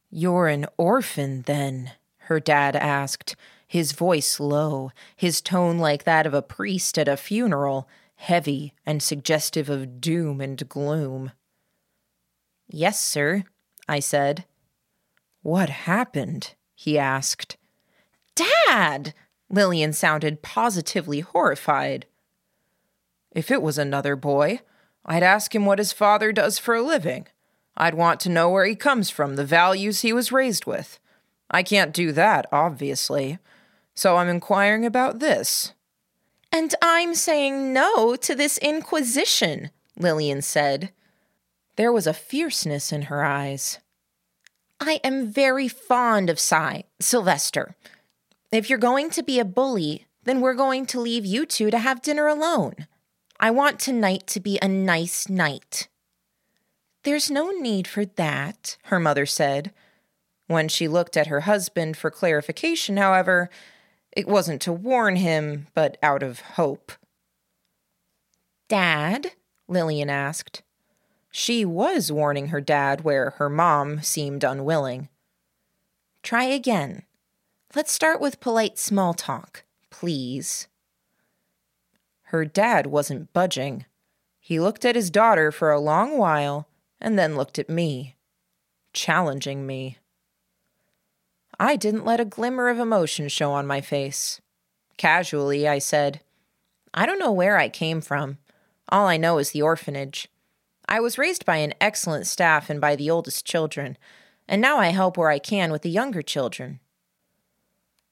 You're 0.09 0.47
an 0.47 0.65
orphan, 0.77 1.43
then? 1.43 1.91
her 2.25 2.39
dad 2.39 2.75
asked, 2.75 3.35
his 3.67 3.91
voice 3.91 4.39
low, 4.39 4.91
his 5.15 5.41
tone 5.41 5.77
like 5.77 6.05
that 6.05 6.25
of 6.25 6.33
a 6.33 6.41
priest 6.41 6.97
at 6.97 7.07
a 7.07 7.17
funeral, 7.17 7.87
heavy 8.15 8.73
and 8.85 9.03
suggestive 9.03 9.69
of 9.69 9.99
doom 9.99 10.39
and 10.39 10.67
gloom. 10.69 11.33
Yes, 12.67 12.99
sir, 12.99 13.43
I 13.87 13.99
said. 13.99 14.45
What 15.41 15.69
happened? 15.69 16.55
he 16.73 16.97
asked. 16.97 17.57
Dad! 18.35 19.13
Lillian 19.51 19.93
sounded 19.93 20.41
positively 20.41 21.19
horrified. 21.19 22.05
If 23.31 23.51
it 23.51 23.61
was 23.61 23.77
another 23.77 24.15
boy, 24.15 24.61
I'd 25.05 25.23
ask 25.23 25.53
him 25.53 25.65
what 25.65 25.79
his 25.79 25.91
father 25.91 26.31
does 26.31 26.57
for 26.57 26.75
a 26.75 26.81
living. 26.81 27.27
I'd 27.75 27.95
want 27.95 28.19
to 28.21 28.29
know 28.29 28.49
where 28.49 28.65
he 28.65 28.75
comes 28.75 29.09
from, 29.09 29.35
the 29.35 29.45
values 29.45 30.01
he 30.01 30.13
was 30.13 30.31
raised 30.31 30.65
with. 30.65 30.99
I 31.49 31.63
can't 31.63 31.93
do 31.93 32.11
that, 32.13 32.45
obviously. 32.51 33.39
So 33.93 34.17
I'm 34.17 34.29
inquiring 34.29 34.85
about 34.85 35.19
this. 35.19 35.73
And 36.51 36.73
I'm 36.81 37.15
saying 37.15 37.73
no 37.73 38.15
to 38.17 38.35
this 38.35 38.57
inquisition, 38.57 39.69
Lillian 39.97 40.41
said. 40.41 40.91
There 41.77 41.91
was 41.91 42.07
a 42.07 42.13
fierceness 42.13 42.91
in 42.91 43.03
her 43.03 43.23
eyes. 43.23 43.79
I 44.79 44.99
am 45.03 45.27
very 45.27 45.67
fond 45.67 46.29
of 46.29 46.39
Cy, 46.39 46.85
Sylvester. 46.99 47.75
If 48.51 48.69
you're 48.69 48.79
going 48.79 49.09
to 49.11 49.23
be 49.23 49.39
a 49.39 49.45
bully, 49.45 50.07
then 50.23 50.41
we're 50.41 50.53
going 50.53 50.85
to 50.87 50.99
leave 50.99 51.25
you 51.25 51.45
two 51.45 51.71
to 51.71 51.79
have 51.79 52.01
dinner 52.01 52.27
alone. 52.27 52.85
I 53.39 53.49
want 53.49 53.79
tonight 53.79 54.27
to 54.27 54.41
be 54.41 54.59
a 54.61 54.67
nice 54.67 55.29
night. 55.29 55.87
There's 57.03 57.31
no 57.31 57.51
need 57.51 57.87
for 57.87 58.05
that, 58.05 58.77
her 58.85 58.99
mother 58.99 59.25
said. 59.25 59.71
When 60.47 60.67
she 60.67 60.89
looked 60.89 61.15
at 61.15 61.27
her 61.27 61.41
husband 61.41 61.95
for 61.95 62.11
clarification, 62.11 62.97
however, 62.97 63.49
it 64.11 64.27
wasn't 64.27 64.61
to 64.63 64.73
warn 64.73 65.15
him, 65.15 65.67
but 65.73 65.97
out 66.03 66.21
of 66.21 66.41
hope. 66.41 66.91
Dad? 68.67 69.31
Lillian 69.69 70.09
asked. 70.09 70.61
She 71.31 71.63
was 71.63 72.11
warning 72.11 72.47
her 72.47 72.59
dad 72.59 73.05
where 73.05 73.31
her 73.31 73.49
mom 73.49 74.01
seemed 74.01 74.43
unwilling. 74.43 75.07
Try 76.21 76.43
again. 76.43 77.03
Let's 77.73 77.93
start 77.93 78.19
with 78.19 78.41
polite 78.41 78.77
small 78.77 79.13
talk, 79.13 79.63
please. 79.89 80.67
Her 82.23 82.43
dad 82.43 82.87
wasn't 82.87 83.31
budging. 83.31 83.85
He 84.41 84.59
looked 84.59 84.83
at 84.83 84.95
his 84.95 85.09
daughter 85.09 85.53
for 85.53 85.71
a 85.71 85.79
long 85.79 86.17
while 86.17 86.67
and 86.99 87.17
then 87.17 87.37
looked 87.37 87.57
at 87.57 87.69
me, 87.69 88.17
challenging 88.91 89.65
me. 89.65 89.99
I 91.57 91.77
didn't 91.77 92.03
let 92.03 92.19
a 92.19 92.25
glimmer 92.25 92.67
of 92.67 92.77
emotion 92.77 93.29
show 93.29 93.53
on 93.53 93.65
my 93.65 93.79
face. 93.79 94.41
Casually, 94.97 95.65
I 95.65 95.79
said, 95.79 96.19
I 96.93 97.05
don't 97.05 97.19
know 97.19 97.31
where 97.31 97.57
I 97.57 97.69
came 97.69 98.01
from. 98.01 98.37
All 98.89 99.07
I 99.07 99.15
know 99.15 99.37
is 99.37 99.51
the 99.51 99.61
orphanage. 99.61 100.27
I 100.89 100.99
was 100.99 101.17
raised 101.17 101.45
by 101.45 101.57
an 101.57 101.73
excellent 101.79 102.27
staff 102.27 102.69
and 102.69 102.81
by 102.81 102.97
the 102.97 103.09
oldest 103.09 103.45
children, 103.45 103.97
and 104.45 104.61
now 104.61 104.77
I 104.77 104.87
help 104.87 105.15
where 105.15 105.29
I 105.29 105.39
can 105.39 105.71
with 105.71 105.83
the 105.83 105.89
younger 105.89 106.21
children. 106.21 106.81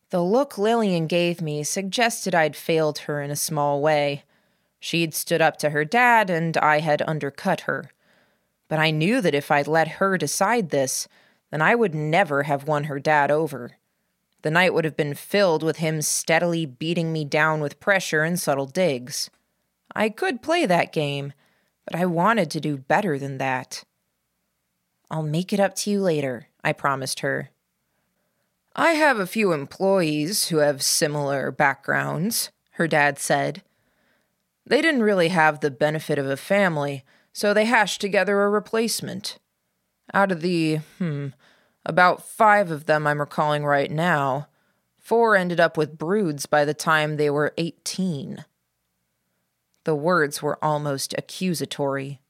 The 0.10 0.24
look 0.24 0.58
Lillian 0.58 1.06
gave 1.06 1.42
me 1.42 1.64
suggested 1.64 2.34
I'd 2.34 2.56
failed 2.56 3.00
her 3.00 3.22
in 3.22 3.30
a 3.30 3.36
small 3.36 3.82
way. 3.82 4.24
She'd 4.80 5.14
stood 5.14 5.42
up 5.42 5.58
to 5.58 5.70
her 5.70 5.86
dad, 5.86 6.30
and 6.30 6.58
I 6.58 6.80
had 6.80 7.04
undercut 7.08 7.62
her. 7.62 7.92
But 8.68 8.80
I 8.80 8.92
knew 8.92 9.22
that 9.22 9.36
if 9.36 9.52
I'd 9.52 9.68
let 9.68 10.00
her 10.00 10.18
decide 10.18 10.70
this, 10.70 11.08
then 11.52 11.62
I 11.62 11.76
would 11.76 11.94
never 11.94 12.44
have 12.44 12.68
won 12.68 12.86
her 12.86 13.00
dad 13.00 13.30
over. 13.30 13.78
The 14.42 14.52
night 14.52 14.74
would 14.74 14.86
have 14.86 14.96
been 14.96 15.14
filled 15.14 15.64
with 15.64 15.78
him 15.78 16.02
steadily 16.02 16.66
beating 16.66 17.12
me 17.12 17.26
down 17.26 17.62
with 17.62 17.80
pressure 17.80 18.24
and 18.24 18.40
subtle 18.40 18.68
digs. 18.68 19.30
I 19.96 20.10
could 20.10 20.42
play 20.42 20.66
that 20.66 20.94
game, 20.94 21.34
but 21.86 21.96
I 21.96 22.06
wanted 22.06 22.50
to 22.52 22.60
do 22.60 22.78
better 22.78 23.20
than 23.20 23.38
that. 23.40 23.84
I'll 25.12 25.24
make 25.24 25.52
it 25.52 25.60
up 25.60 25.76
to 25.78 25.92
you 25.92 26.02
later, 26.02 26.48
I 26.64 26.74
promised 26.74 27.20
her. 27.20 27.50
I 28.80 28.92
have 28.92 29.20
a 29.20 29.28
few 29.28 29.52
employees 29.52 30.48
who 30.48 30.60
have 30.60 30.82
similar 30.82 31.52
backgrounds, 31.52 32.50
her 32.72 32.88
dad 32.88 33.20
said. 33.20 33.62
They 34.66 34.82
didn't 34.82 35.04
really 35.04 35.28
have 35.28 35.60
the 35.60 35.70
benefit 35.70 36.18
of 36.18 36.28
a 36.28 36.38
family, 36.38 37.04
so 37.34 37.54
they 37.54 37.66
hashed 37.66 38.00
together 38.00 38.42
a 38.42 38.50
replacement. 38.50 39.38
Out 40.14 40.32
of 40.32 40.40
the, 40.40 40.78
hmm, 40.98 41.28
about 41.86 42.26
five 42.26 42.72
of 42.72 42.86
them 42.86 43.06
I'm 43.06 43.20
recalling 43.20 43.66
right 43.66 43.92
now, 43.92 44.48
four 44.98 45.36
ended 45.36 45.60
up 45.60 45.76
with 45.76 45.98
broods 45.98 46.46
by 46.46 46.64
the 46.64 46.74
time 46.74 47.18
they 47.18 47.30
were 47.30 47.54
18. 47.58 48.46
The 49.84 49.96
words 49.96 50.42
were 50.42 50.64
almost 50.64 51.14
accusatory. 51.18 52.22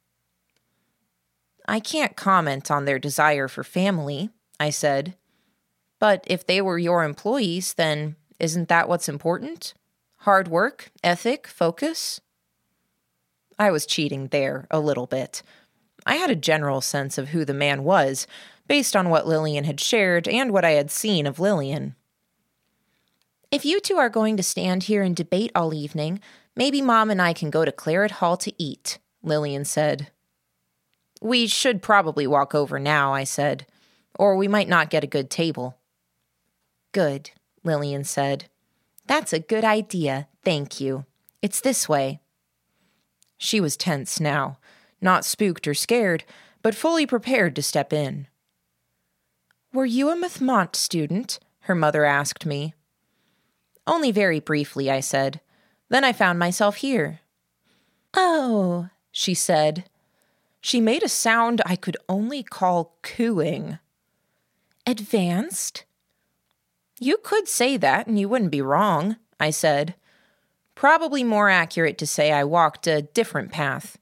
I 1.68 1.80
can't 1.80 2.18
comment 2.18 2.72
on 2.72 2.86
their 2.86 2.98
desire 2.98 3.48
for 3.48 3.64
family, 3.64 4.32
I 4.60 4.72
said. 4.72 5.16
But 6.00 6.24
if 6.28 6.46
they 6.46 6.62
were 6.62 6.80
your 6.80 7.04
employees, 7.04 7.74
then 7.74 8.16
isn't 8.40 8.70
that 8.70 8.88
what's 8.88 9.10
important? 9.10 9.74
Hard 10.20 10.48
work, 10.48 10.92
ethic, 11.04 11.48
focus? 11.48 12.22
I 13.58 13.72
was 13.72 13.86
cheating 13.86 14.28
there 14.28 14.66
a 14.72 14.80
little 14.80 15.08
bit. 15.08 15.44
I 16.06 16.16
had 16.16 16.30
a 16.30 16.36
general 16.36 16.82
sense 16.82 17.18
of 17.18 17.30
who 17.30 17.44
the 17.44 17.54
man 17.54 17.84
was, 17.84 18.26
based 18.68 18.96
on 18.96 19.10
what 19.10 19.28
Lillian 19.28 19.66
had 19.66 19.80
shared 19.80 20.28
and 20.28 20.52
what 20.52 20.64
I 20.64 20.72
had 20.72 20.92
seen 20.92 21.28
of 21.28 21.40
Lillian. 21.40 21.96
If 23.52 23.66
you 23.66 23.80
two 23.80 23.98
are 23.98 24.10
going 24.10 24.38
to 24.38 24.44
stand 24.44 24.84
here 24.84 25.02
and 25.02 25.16
debate 25.16 25.52
all 25.56 25.74
evening, 25.74 26.22
maybe 26.56 26.82
Mom 26.82 27.10
and 27.10 27.22
I 27.22 27.34
can 27.34 27.50
go 27.50 27.66
to 27.66 27.72
Claret 27.72 28.12
Hall 28.12 28.38
to 28.38 28.54
eat, 28.62 29.00
Lillian 29.24 29.66
said. 29.66 30.12
We 31.20 31.48
should 31.48 31.82
probably 31.82 32.28
walk 32.28 32.54
over 32.54 32.80
now, 32.80 33.14
I 33.14 33.24
said, 33.24 33.66
or 34.18 34.36
we 34.36 34.48
might 34.48 34.70
not 34.70 34.92
get 34.92 35.04
a 35.04 35.08
good 35.08 35.30
table. 35.32 35.79
Good, 36.92 37.32
Lillian 37.64 38.04
said. 38.04 38.46
That's 39.06 39.34
a 39.34 39.40
good 39.40 39.64
idea, 39.64 40.28
thank 40.44 40.80
you. 40.80 41.06
It's 41.42 41.62
this 41.62 41.88
way. 41.88 42.20
She 43.38 43.62
was 43.62 43.78
tense 43.78 44.20
now, 44.20 44.58
not 45.02 45.26
spooked 45.26 45.68
or 45.68 45.74
scared, 45.74 46.24
but 46.62 46.76
fully 46.76 47.06
prepared 47.06 47.56
to 47.56 47.62
step 47.62 47.94
in. 47.94 48.28
Were 49.74 49.86
you 49.86 50.10
a 50.10 50.16
Mathmont 50.16 50.76
student? 50.76 51.40
her 51.62 51.76
mother 51.76 52.04
asked 52.04 52.46
me. 52.46 52.74
Only 53.86 54.12
very 54.12 54.40
briefly, 54.40 54.90
I 54.90 55.00
said. 55.00 55.42
Then 55.90 56.04
I 56.04 56.14
found 56.14 56.40
myself 56.40 56.78
here. 56.78 57.20
Oh, 58.16 58.90
she 59.12 59.34
said. 59.34 59.86
She 60.62 60.82
made 60.82 61.04
a 61.04 61.10
sound 61.10 61.62
I 61.66 61.76
could 61.76 61.98
only 62.08 62.44
call 62.44 62.98
cooing. 63.02 63.80
Advanced? 64.86 65.86
You 67.00 67.18
could 67.18 67.48
say 67.48 67.78
that, 67.78 68.08
and 68.08 68.20
you 68.20 68.28
wouldn't 68.28 68.52
be 68.52 68.62
wrong, 68.62 69.16
I 69.40 69.52
said. 69.52 69.96
Probably 70.76 71.24
more 71.24 71.50
accurate 71.50 71.98
to 72.00 72.08
say 72.08 72.32
I 72.32 72.44
walked 72.44 72.88
a 72.88 73.02
different 73.02 73.52
path. 73.52 73.98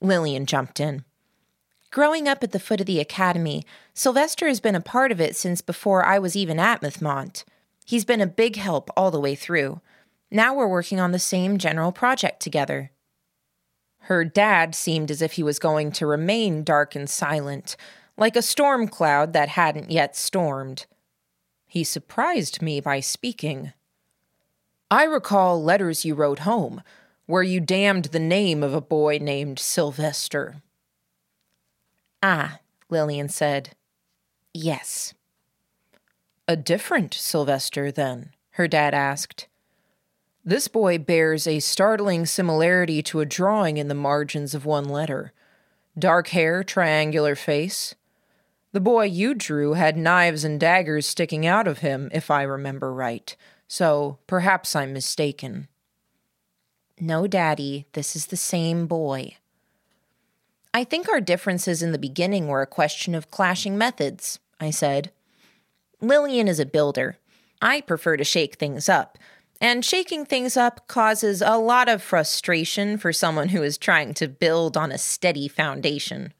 Lillian 0.00 0.46
jumped 0.46 0.80
in. 0.80 1.04
Growing 1.90 2.26
up 2.26 2.42
at 2.42 2.52
the 2.52 2.58
foot 2.58 2.80
of 2.80 2.86
the 2.86 3.00
academy, 3.00 3.66
Sylvester 3.92 4.48
has 4.48 4.60
been 4.60 4.74
a 4.74 4.80
part 4.80 5.12
of 5.12 5.20
it 5.20 5.36
since 5.36 5.60
before 5.60 6.04
I 6.04 6.18
was 6.18 6.34
even 6.34 6.58
at 6.58 6.80
Mythmont. 6.80 7.44
He's 7.84 8.06
been 8.06 8.22
a 8.22 8.26
big 8.26 8.56
help 8.56 8.90
all 8.96 9.10
the 9.10 9.20
way 9.20 9.34
through. 9.34 9.82
Now 10.30 10.54
we're 10.54 10.66
working 10.66 10.98
on 10.98 11.12
the 11.12 11.18
same 11.18 11.58
general 11.58 11.92
project 11.92 12.40
together. 12.40 12.90
Her 14.06 14.24
dad 14.24 14.74
seemed 14.74 15.10
as 15.10 15.20
if 15.20 15.32
he 15.32 15.42
was 15.42 15.58
going 15.58 15.92
to 15.92 16.06
remain 16.06 16.64
dark 16.64 16.96
and 16.96 17.08
silent, 17.08 17.76
like 18.16 18.36
a 18.36 18.42
storm 18.42 18.88
cloud 18.88 19.34
that 19.34 19.50
hadn't 19.50 19.90
yet 19.90 20.16
stormed. 20.16 20.86
He 21.72 21.84
surprised 21.84 22.60
me 22.60 22.80
by 22.82 23.00
speaking. 23.00 23.72
I 24.90 25.04
recall 25.04 25.64
letters 25.64 26.04
you 26.04 26.14
wrote 26.14 26.40
home, 26.40 26.82
where 27.24 27.42
you 27.42 27.60
damned 27.60 28.04
the 28.06 28.18
name 28.18 28.62
of 28.62 28.74
a 28.74 28.82
boy 28.82 29.16
named 29.22 29.58
Sylvester. 29.58 30.56
Ah, 32.22 32.58
Lillian 32.90 33.30
said. 33.30 33.70
Yes. 34.52 35.14
A 36.46 36.56
different 36.56 37.14
Sylvester, 37.14 37.90
then? 37.90 38.32
her 38.50 38.68
dad 38.68 38.92
asked. 38.92 39.48
This 40.44 40.68
boy 40.68 40.98
bears 40.98 41.46
a 41.46 41.58
startling 41.60 42.26
similarity 42.26 43.02
to 43.04 43.20
a 43.20 43.24
drawing 43.24 43.78
in 43.78 43.88
the 43.88 43.94
margins 43.94 44.54
of 44.54 44.66
one 44.66 44.90
letter. 44.90 45.32
Dark 45.98 46.28
hair, 46.28 46.62
triangular 46.62 47.34
face. 47.34 47.94
The 48.72 48.80
boy 48.80 49.04
you 49.04 49.34
drew 49.34 49.74
had 49.74 49.98
knives 49.98 50.44
and 50.44 50.58
daggers 50.58 51.06
sticking 51.06 51.46
out 51.46 51.68
of 51.68 51.78
him, 51.78 52.08
if 52.12 52.30
I 52.30 52.42
remember 52.42 52.92
right, 52.92 53.36
so 53.68 54.18
perhaps 54.26 54.74
I'm 54.74 54.94
mistaken. 54.94 55.68
No, 56.98 57.26
Daddy, 57.26 57.86
this 57.92 58.16
is 58.16 58.26
the 58.26 58.36
same 58.36 58.86
boy. 58.86 59.36
I 60.72 60.84
think 60.84 61.06
our 61.08 61.20
differences 61.20 61.82
in 61.82 61.92
the 61.92 61.98
beginning 61.98 62.48
were 62.48 62.62
a 62.62 62.66
question 62.66 63.14
of 63.14 63.30
clashing 63.30 63.76
methods, 63.76 64.38
I 64.58 64.70
said. 64.70 65.12
Lillian 66.00 66.48
is 66.48 66.58
a 66.58 66.64
builder. 66.64 67.18
I 67.60 67.82
prefer 67.82 68.16
to 68.16 68.24
shake 68.24 68.54
things 68.54 68.88
up, 68.88 69.18
and 69.60 69.84
shaking 69.84 70.24
things 70.24 70.56
up 70.56 70.88
causes 70.88 71.42
a 71.42 71.58
lot 71.58 71.90
of 71.90 72.02
frustration 72.02 72.96
for 72.96 73.12
someone 73.12 73.50
who 73.50 73.62
is 73.62 73.76
trying 73.76 74.14
to 74.14 74.28
build 74.28 74.78
on 74.78 74.90
a 74.90 74.96
steady 74.96 75.46
foundation. 75.46 76.32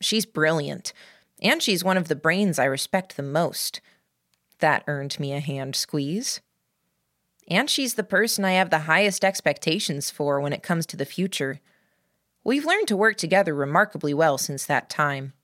She's 0.00 0.24
brilliant 0.24 0.94
and 1.44 1.62
she's 1.62 1.84
one 1.84 1.98
of 1.98 2.08
the 2.08 2.16
brains 2.16 2.58
I 2.58 2.64
respect 2.64 3.16
the 3.16 3.22
most. 3.22 3.82
That 4.60 4.82
earned 4.86 5.20
me 5.20 5.34
a 5.34 5.40
hand 5.40 5.76
squeeze. 5.76 6.40
And 7.46 7.68
she's 7.68 7.94
the 7.94 8.02
person 8.02 8.46
I 8.46 8.52
have 8.52 8.70
the 8.70 8.80
highest 8.80 9.22
expectations 9.22 10.10
for 10.10 10.40
when 10.40 10.54
it 10.54 10.62
comes 10.62 10.86
to 10.86 10.96
the 10.96 11.04
future. 11.04 11.60
We've 12.42 12.64
learned 12.64 12.88
to 12.88 12.96
work 12.96 13.18
together 13.18 13.54
remarkably 13.54 14.14
well 14.14 14.38
since 14.38 14.64
that 14.64 14.88
time. 14.88 15.34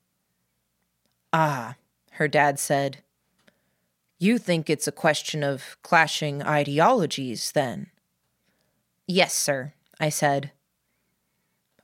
Ah, 1.31 1.75
her 2.13 2.27
dad 2.27 2.59
said. 2.59 2.97
You 4.17 4.39
think 4.39 4.69
it's 4.69 4.87
a 4.87 4.91
question 4.91 5.43
of 5.43 5.77
clashing 5.83 6.41
ideologies, 6.41 7.51
then? 7.51 7.87
Yes, 9.07 9.33
sir, 9.33 9.73
I 9.99 10.09
said. 10.09 10.51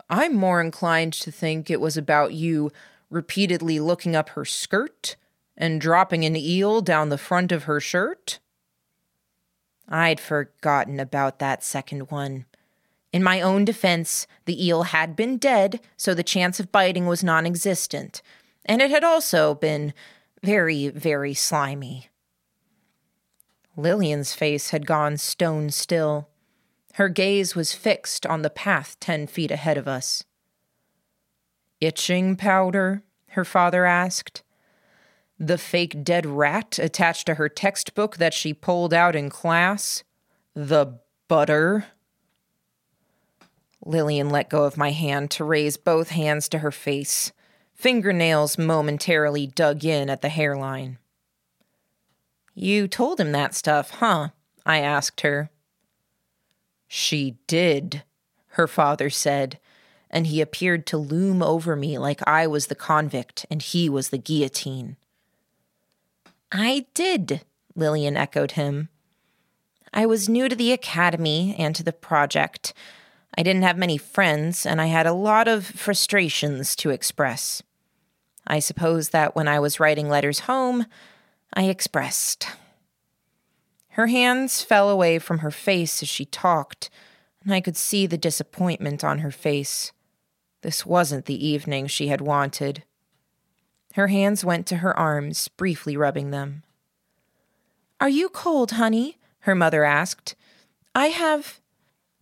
I'm 0.10 0.36
more 0.36 0.62
inclined 0.62 1.14
to 1.14 1.32
think 1.32 1.70
it 1.70 1.82
was 1.82 1.98
about 1.98 2.34
you 2.34 2.72
repeatedly 3.10 3.80
looking 3.80 4.16
up 4.16 4.30
her 4.30 4.46
skirt 4.46 5.16
and 5.56 5.82
dropping 5.82 6.24
an 6.26 6.36
eel 6.36 6.82
down 6.82 7.10
the 7.10 7.18
front 7.18 7.52
of 7.52 7.64
her 7.64 7.80
shirt? 7.80 8.40
I'd 9.88 10.20
forgotten 10.20 11.00
about 11.00 11.40
that 11.40 11.64
second 11.64 12.12
one. 12.12 12.46
In 13.14 13.24
my 13.24 13.42
own 13.42 13.66
defense, 13.66 14.28
the 14.46 14.66
eel 14.66 14.84
had 14.84 15.16
been 15.16 15.38
dead, 15.38 15.80
so 15.96 16.14
the 16.14 16.24
chance 16.24 16.60
of 16.60 16.72
biting 16.72 17.08
was 17.08 17.24
non 17.24 17.46
existent, 17.46 18.22
and 18.66 18.82
it 18.82 18.92
had 18.92 19.04
also 19.04 19.56
been 19.56 19.94
very, 20.44 20.90
very 20.90 21.34
slimy. 21.34 22.10
Lillian's 23.78 24.34
face 24.34 24.72
had 24.72 24.86
gone 24.86 25.18
stone 25.18 25.70
still. 25.70 26.28
Her 26.96 27.10
gaze 27.10 27.56
was 27.56 27.74
fixed 27.74 28.26
on 28.26 28.42
the 28.42 28.50
path 28.50 28.98
ten 29.00 29.28
feet 29.28 29.52
ahead 29.52 29.78
of 29.78 29.88
us. 29.88 30.24
Itching 31.80 32.36
powder? 32.36 33.04
her 33.32 33.46
father 33.46 33.86
asked. 33.86 34.42
The 35.40 35.58
fake 35.58 36.04
dead 36.04 36.26
rat 36.26 36.80
attached 36.80 37.28
to 37.28 37.36
her 37.36 37.50
textbook 37.50 38.18
that 38.18 38.34
she 38.34 38.54
pulled 38.54 38.94
out 38.94 39.16
in 39.16 39.30
class? 39.30 40.04
The 40.56 41.00
butter? 41.28 41.86
Lillian 43.86 44.30
let 44.30 44.50
go 44.50 44.64
of 44.64 44.78
my 44.78 44.92
hand 44.92 45.30
to 45.32 45.44
raise 45.44 45.78
both 45.78 46.10
hands 46.10 46.50
to 46.50 46.60
her 46.60 46.72
face. 46.72 47.32
Fingernails 47.76 48.58
momentarily 48.58 49.46
dug 49.46 49.86
in 49.86 50.10
at 50.10 50.22
the 50.22 50.30
hairline. 50.30 50.98
You 52.56 52.88
told 52.88 53.20
him 53.20 53.32
that 53.34 53.54
stuff, 53.54 53.92
huh? 53.92 54.30
I 54.66 54.80
asked 54.80 55.22
her. 55.22 55.52
She 56.88 57.38
did, 57.46 58.04
her 58.54 58.68
father 58.68 59.12
said, 59.12 59.60
and 60.10 60.28
he 60.28 60.42
appeared 60.42 60.86
to 60.88 60.98
loom 60.98 61.42
over 61.42 61.76
me 61.76 61.98
like 61.98 62.26
I 62.28 62.48
was 62.48 62.68
the 62.68 62.76
convict 62.76 63.46
and 63.50 63.62
he 63.62 63.90
was 63.90 64.10
the 64.10 64.18
guillotine. 64.18 64.98
I 66.52 66.86
did, 66.94 67.42
Lillian 67.76 68.16
echoed 68.16 68.52
him. 68.52 68.90
I 69.94 70.06
was 70.06 70.30
new 70.30 70.48
to 70.50 70.56
the 70.56 70.72
academy 70.72 71.56
and 71.58 71.76
to 71.76 71.84
the 71.84 71.94
project. 71.94 72.74
I 73.38 73.44
didn't 73.44 73.64
have 73.64 73.78
many 73.78 73.98
friends, 73.98 74.66
and 74.66 74.82
I 74.82 74.88
had 74.88 75.06
a 75.06 75.14
lot 75.14 75.48
of 75.48 75.66
frustrations 75.66 76.76
to 76.78 76.90
express. 76.90 77.62
I 78.46 78.60
suppose 78.60 79.10
that 79.10 79.36
when 79.36 79.48
I 79.48 79.60
was 79.60 79.80
writing 79.80 80.10
letters 80.10 80.42
home, 80.42 80.86
I 81.54 81.66
expressed. 81.66 82.48
Her 83.90 84.08
hands 84.08 84.62
fell 84.62 84.90
away 84.90 85.20
from 85.20 85.40
her 85.40 85.52
face 85.52 86.02
as 86.02 86.10
she 86.10 86.26
talked, 86.26 86.90
and 87.44 87.54
I 87.54 87.62
could 87.62 87.78
see 87.78 88.08
the 88.08 88.18
disappointment 88.18 89.04
on 89.04 89.20
her 89.20 89.32
face. 89.32 89.92
This 90.62 90.86
wasn't 90.86 91.26
the 91.26 91.48
evening 91.48 91.88
she 91.88 92.08
had 92.08 92.22
wanted. 92.22 92.84
Her 93.94 94.08
hands 94.08 94.44
went 94.44 94.68
to 94.68 94.78
her 94.78 94.98
arms, 94.98 95.48
briefly 95.48 95.96
rubbing 95.96 96.32
them. 96.32 96.64
Are 98.00 98.10
you 98.10 98.30
cold, 98.30 98.72
honey? 98.72 99.18
her 99.40 99.56
mother 99.56 99.84
asked. 99.84 100.36
I 100.94 101.08
have. 101.08 101.60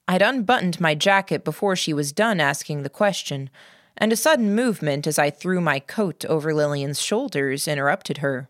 I'd 0.08 0.22
unbuttoned 0.22 0.80
my 0.80 0.96
jacket 0.96 1.44
before 1.44 1.76
she 1.76 1.94
was 1.94 2.12
done 2.12 2.40
asking 2.40 2.84
the 2.84 2.90
question, 2.90 3.50
and 3.98 4.14
a 4.14 4.16
sudden 4.16 4.54
movement 4.54 5.08
as 5.08 5.18
I 5.18 5.30
threw 5.30 5.60
my 5.60 5.80
coat 5.80 6.24
over 6.26 6.54
Lillian's 6.54 7.02
shoulders 7.02 7.68
interrupted 7.68 8.18
her. 8.20 8.50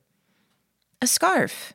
A 1.02 1.08
scarf. 1.08 1.74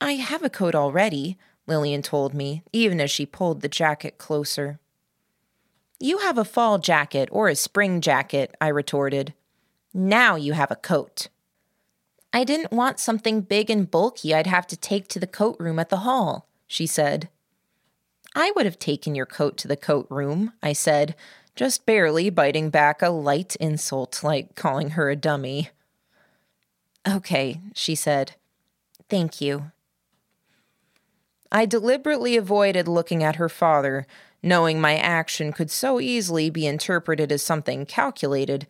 I 0.00 0.12
have 0.12 0.42
a 0.42 0.50
coat 0.50 0.74
already, 0.74 1.36
Lillian 1.66 2.02
told 2.02 2.32
me, 2.32 2.62
even 2.72 3.00
as 3.00 3.10
she 3.10 3.26
pulled 3.26 3.60
the 3.60 3.68
jacket 3.68 4.16
closer. 4.16 4.78
You 6.02 6.18
have 6.18 6.38
a 6.38 6.46
fall 6.46 6.78
jacket 6.78 7.28
or 7.30 7.48
a 7.48 7.54
spring 7.54 8.00
jacket, 8.00 8.56
I 8.58 8.68
retorted. 8.68 9.34
Now 9.92 10.34
you 10.34 10.54
have 10.54 10.70
a 10.70 10.76
coat. 10.76 11.28
I 12.32 12.42
didn't 12.42 12.72
want 12.72 12.98
something 12.98 13.42
big 13.42 13.68
and 13.68 13.90
bulky 13.90 14.34
I'd 14.34 14.46
have 14.46 14.66
to 14.68 14.76
take 14.78 15.08
to 15.08 15.20
the 15.20 15.26
coat 15.26 15.56
room 15.60 15.78
at 15.78 15.90
the 15.90 15.98
hall, 15.98 16.46
she 16.66 16.86
said. 16.86 17.28
I 18.34 18.50
would 18.56 18.64
have 18.64 18.78
taken 18.78 19.14
your 19.14 19.26
coat 19.26 19.58
to 19.58 19.68
the 19.68 19.76
coat 19.76 20.06
room, 20.08 20.52
I 20.62 20.72
said, 20.72 21.16
just 21.54 21.84
barely 21.84 22.30
biting 22.30 22.70
back 22.70 23.02
a 23.02 23.10
light 23.10 23.56
insult 23.56 24.22
like 24.22 24.54
calling 24.54 24.90
her 24.90 25.10
a 25.10 25.16
dummy. 25.16 25.68
Okay, 27.06 27.60
she 27.74 27.94
said. 27.94 28.36
Thank 29.10 29.40
you. 29.42 29.72
I 31.52 31.66
deliberately 31.66 32.36
avoided 32.36 32.86
looking 32.86 33.24
at 33.24 33.36
her 33.36 33.48
father, 33.48 34.06
knowing 34.42 34.80
my 34.80 34.96
action 34.96 35.52
could 35.52 35.70
so 35.70 36.00
easily 36.00 36.50
be 36.50 36.66
interpreted 36.66 37.30
as 37.30 37.42
something 37.42 37.84
calculated, 37.84 38.66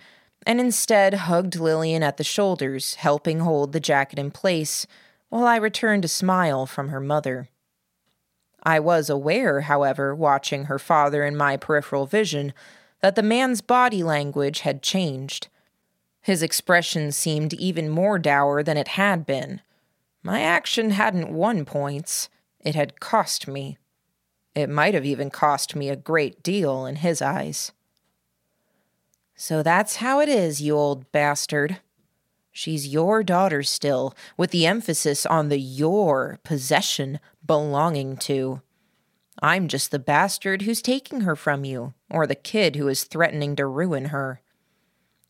and 0.47 0.61
instead 0.61 1.15
hugged 1.15 1.57
Lillian 1.57 2.03
at 2.03 2.17
the 2.17 2.25
shoulders, 2.25 2.95
helping 2.95 3.41
hold 3.41 3.73
the 3.73 3.81
jacket 3.81 4.19
in 4.19 4.31
place, 4.31 4.87
while 5.29 5.47
I 5.47 5.57
returned 5.57 6.05
a 6.05 6.09
smile 6.09 6.67
from 6.67 6.89
her 6.89 7.01
mother. 7.01 7.49
I 8.63 8.81
was 8.81 9.09
aware, 9.09 9.63
however, 9.63 10.15
watching 10.15 10.65
her 10.65 10.79
father 10.79 11.25
in 11.25 11.37
my 11.37 11.57
peripheral 11.57 12.07
vision, 12.07 12.53
that 13.01 13.15
the 13.15 13.23
man's 13.23 13.61
body 13.61 14.03
language 14.03 14.61
had 14.61 14.83
changed. 14.83 15.49
His 16.21 16.43
expression 16.43 17.13
seemed 17.13 17.55
even 17.55 17.89
more 17.89 18.19
dour 18.19 18.63
than 18.63 18.77
it 18.77 18.89
had 18.89 19.25
been. 19.25 19.63
My 20.23 20.43
action 20.43 20.91
hadn't 20.91 21.33
won 21.33 21.65
points, 21.65 22.29
it 22.61 22.75
had 22.75 23.01
cost 23.01 23.49
me. 23.49 23.79
It 24.55 24.69
might 24.69 24.95
have 24.95 25.07
even 25.07 25.31
cost 25.31 25.77
me 25.77 25.89
a 25.89 25.97
great 25.97 26.43
deal 26.43 26.87
in 26.87 26.97
his 26.97 27.23
eyes. 27.23 27.73
So 29.37 29.63
that's 29.63 29.97
how 29.97 30.21
it 30.21 30.29
is, 30.29 30.61
you 30.61 30.77
old 30.77 31.11
bastard. 31.13 31.79
She's 32.53 32.89
your 32.89 33.23
daughter 33.23 33.63
still, 33.63 34.15
with 34.37 34.51
the 34.51 34.67
emphasis 34.67 35.25
on 35.25 35.49
the 35.49 35.59
your 35.59 36.41
possession 36.43 37.21
belonging 37.47 38.17
to. 38.19 38.61
I'm 39.41 39.69
just 39.69 39.91
the 39.91 39.99
bastard 39.99 40.63
who's 40.63 40.83
taking 40.83 41.23
her 41.23 41.37
from 41.37 41.65
you, 41.65 41.95
or 42.11 42.27
the 42.27 42.35
kid 42.35 42.77
who 42.77 42.89
is 42.89 43.05
threatening 43.05 43.57
to 43.57 43.67
ruin 43.67 44.07
her. 44.07 44.43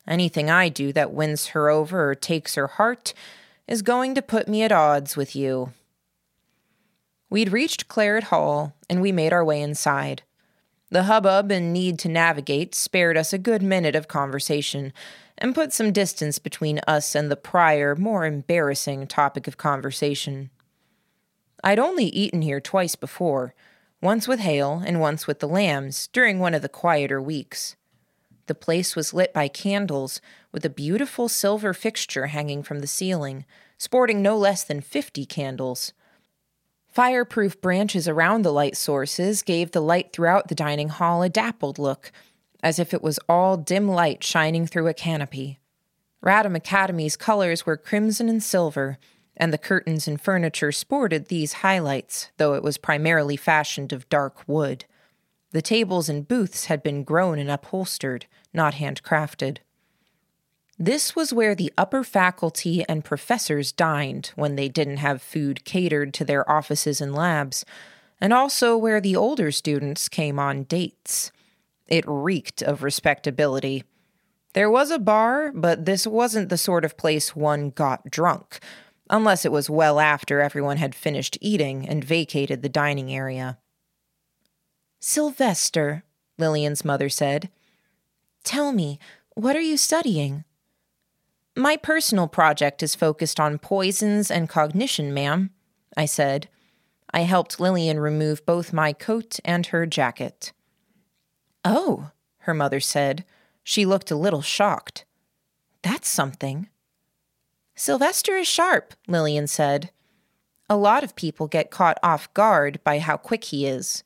Anything 0.08 0.50
I 0.50 0.70
do 0.70 0.92
that 0.92 1.12
wins 1.12 1.48
her 1.48 1.68
over 1.68 2.10
or 2.10 2.14
takes 2.14 2.56
her 2.56 2.66
heart 2.66 3.14
is 3.68 3.82
going 3.82 4.16
to 4.16 4.22
put 4.22 4.48
me 4.48 4.62
at 4.64 4.72
odds 4.72 5.16
with 5.16 5.36
you. 5.36 5.72
We'd 7.30 7.52
reached 7.52 7.86
Claret 7.86 8.24
Hall, 8.24 8.74
and 8.88 9.00
we 9.00 9.12
made 9.12 9.32
our 9.32 9.44
way 9.44 9.62
inside. 9.62 10.22
The 10.90 11.04
hubbub 11.04 11.52
and 11.52 11.72
need 11.72 12.00
to 12.00 12.08
navigate 12.08 12.74
spared 12.74 13.16
us 13.16 13.32
a 13.32 13.38
good 13.38 13.62
minute 13.62 13.94
of 13.94 14.08
conversation 14.08 14.92
and 15.38 15.54
put 15.54 15.72
some 15.72 15.92
distance 15.92 16.40
between 16.40 16.80
us 16.88 17.14
and 17.14 17.30
the 17.30 17.36
prior, 17.36 17.94
more 17.94 18.26
embarrassing 18.26 19.06
topic 19.06 19.46
of 19.46 19.56
conversation. 19.56 20.50
I'd 21.62 21.78
only 21.78 22.06
eaten 22.06 22.42
here 22.42 22.60
twice 22.60 22.96
before, 22.96 23.54
once 24.02 24.26
with 24.26 24.40
Hale 24.40 24.82
and 24.84 25.00
once 25.00 25.28
with 25.28 25.38
the 25.38 25.48
lambs 25.48 26.08
during 26.08 26.40
one 26.40 26.54
of 26.54 26.62
the 26.62 26.68
quieter 26.68 27.22
weeks. 27.22 27.76
The 28.46 28.54
place 28.56 28.96
was 28.96 29.14
lit 29.14 29.32
by 29.32 29.46
candles, 29.46 30.20
with 30.50 30.64
a 30.64 30.70
beautiful 30.70 31.28
silver 31.28 31.72
fixture 31.72 32.26
hanging 32.26 32.64
from 32.64 32.80
the 32.80 32.88
ceiling, 32.88 33.44
sporting 33.78 34.20
no 34.20 34.36
less 34.36 34.64
than 34.64 34.80
fifty 34.80 35.24
candles. 35.24 35.92
Fireproof 36.90 37.60
branches 37.60 38.08
around 38.08 38.42
the 38.42 38.52
light 38.52 38.76
sources 38.76 39.42
gave 39.42 39.70
the 39.70 39.80
light 39.80 40.12
throughout 40.12 40.48
the 40.48 40.56
dining 40.56 40.88
hall 40.88 41.22
a 41.22 41.28
dappled 41.28 41.78
look, 41.78 42.10
as 42.62 42.80
if 42.80 42.92
it 42.92 43.02
was 43.02 43.20
all 43.28 43.56
dim 43.56 43.88
light 43.88 44.24
shining 44.24 44.66
through 44.66 44.88
a 44.88 44.94
canopy. 44.94 45.60
Radham 46.22 46.56
Academy's 46.56 47.16
colors 47.16 47.64
were 47.64 47.76
crimson 47.76 48.28
and 48.28 48.42
silver, 48.42 48.98
and 49.36 49.52
the 49.52 49.58
curtains 49.58 50.08
and 50.08 50.20
furniture 50.20 50.72
sported 50.72 51.26
these 51.26 51.54
highlights, 51.54 52.30
though 52.36 52.54
it 52.54 52.62
was 52.62 52.76
primarily 52.76 53.36
fashioned 53.36 53.92
of 53.92 54.08
dark 54.08 54.42
wood. 54.48 54.84
The 55.52 55.62
tables 55.62 56.08
and 56.08 56.26
booths 56.26 56.66
had 56.66 56.82
been 56.82 57.04
grown 57.04 57.38
and 57.38 57.50
upholstered, 57.50 58.26
not 58.52 58.74
handcrafted. 58.74 59.58
This 60.82 61.14
was 61.14 61.30
where 61.30 61.54
the 61.54 61.70
upper 61.76 62.02
faculty 62.02 62.86
and 62.88 63.04
professors 63.04 63.70
dined 63.70 64.32
when 64.34 64.56
they 64.56 64.70
didn't 64.70 64.96
have 64.96 65.20
food 65.20 65.66
catered 65.66 66.14
to 66.14 66.24
their 66.24 66.50
offices 66.50 67.02
and 67.02 67.14
labs, 67.14 67.66
and 68.18 68.32
also 68.32 68.78
where 68.78 68.98
the 68.98 69.14
older 69.14 69.52
students 69.52 70.08
came 70.08 70.38
on 70.38 70.62
dates. 70.62 71.32
It 71.86 72.06
reeked 72.06 72.62
of 72.62 72.82
respectability. 72.82 73.84
There 74.54 74.70
was 74.70 74.90
a 74.90 74.98
bar, 74.98 75.52
but 75.52 75.84
this 75.84 76.06
wasn't 76.06 76.48
the 76.48 76.56
sort 76.56 76.86
of 76.86 76.96
place 76.96 77.36
one 77.36 77.68
got 77.68 78.10
drunk, 78.10 78.58
unless 79.10 79.44
it 79.44 79.52
was 79.52 79.68
well 79.68 80.00
after 80.00 80.40
everyone 80.40 80.78
had 80.78 80.94
finished 80.94 81.36
eating 81.42 81.86
and 81.86 82.02
vacated 82.02 82.62
the 82.62 82.70
dining 82.70 83.12
area. 83.12 83.58
Sylvester, 84.98 86.04
Lillian's 86.38 86.86
mother 86.86 87.10
said, 87.10 87.50
tell 88.44 88.72
me, 88.72 88.98
what 89.34 89.54
are 89.54 89.60
you 89.60 89.76
studying? 89.76 90.44
My 91.60 91.76
personal 91.76 92.26
project 92.26 92.82
is 92.82 92.94
focused 92.94 93.38
on 93.38 93.58
poisons 93.58 94.30
and 94.30 94.48
cognition, 94.48 95.12
ma'am, 95.12 95.50
I 95.94 96.06
said. 96.06 96.48
I 97.12 97.20
helped 97.20 97.60
Lillian 97.60 98.00
remove 98.00 98.46
both 98.46 98.72
my 98.72 98.94
coat 98.94 99.38
and 99.44 99.66
her 99.66 99.84
jacket. 99.84 100.54
Oh, 101.62 102.12
her 102.38 102.54
mother 102.54 102.80
said. 102.80 103.26
She 103.62 103.84
looked 103.84 104.10
a 104.10 104.16
little 104.16 104.40
shocked. 104.40 105.04
That's 105.82 106.08
something. 106.08 106.70
Sylvester 107.74 108.38
is 108.38 108.48
sharp, 108.48 108.94
Lillian 109.06 109.46
said. 109.46 109.90
A 110.70 110.78
lot 110.78 111.04
of 111.04 111.14
people 111.14 111.46
get 111.46 111.70
caught 111.70 111.98
off 112.02 112.32
guard 112.32 112.80
by 112.84 113.00
how 113.00 113.18
quick 113.18 113.44
he 113.44 113.66
is. 113.66 114.02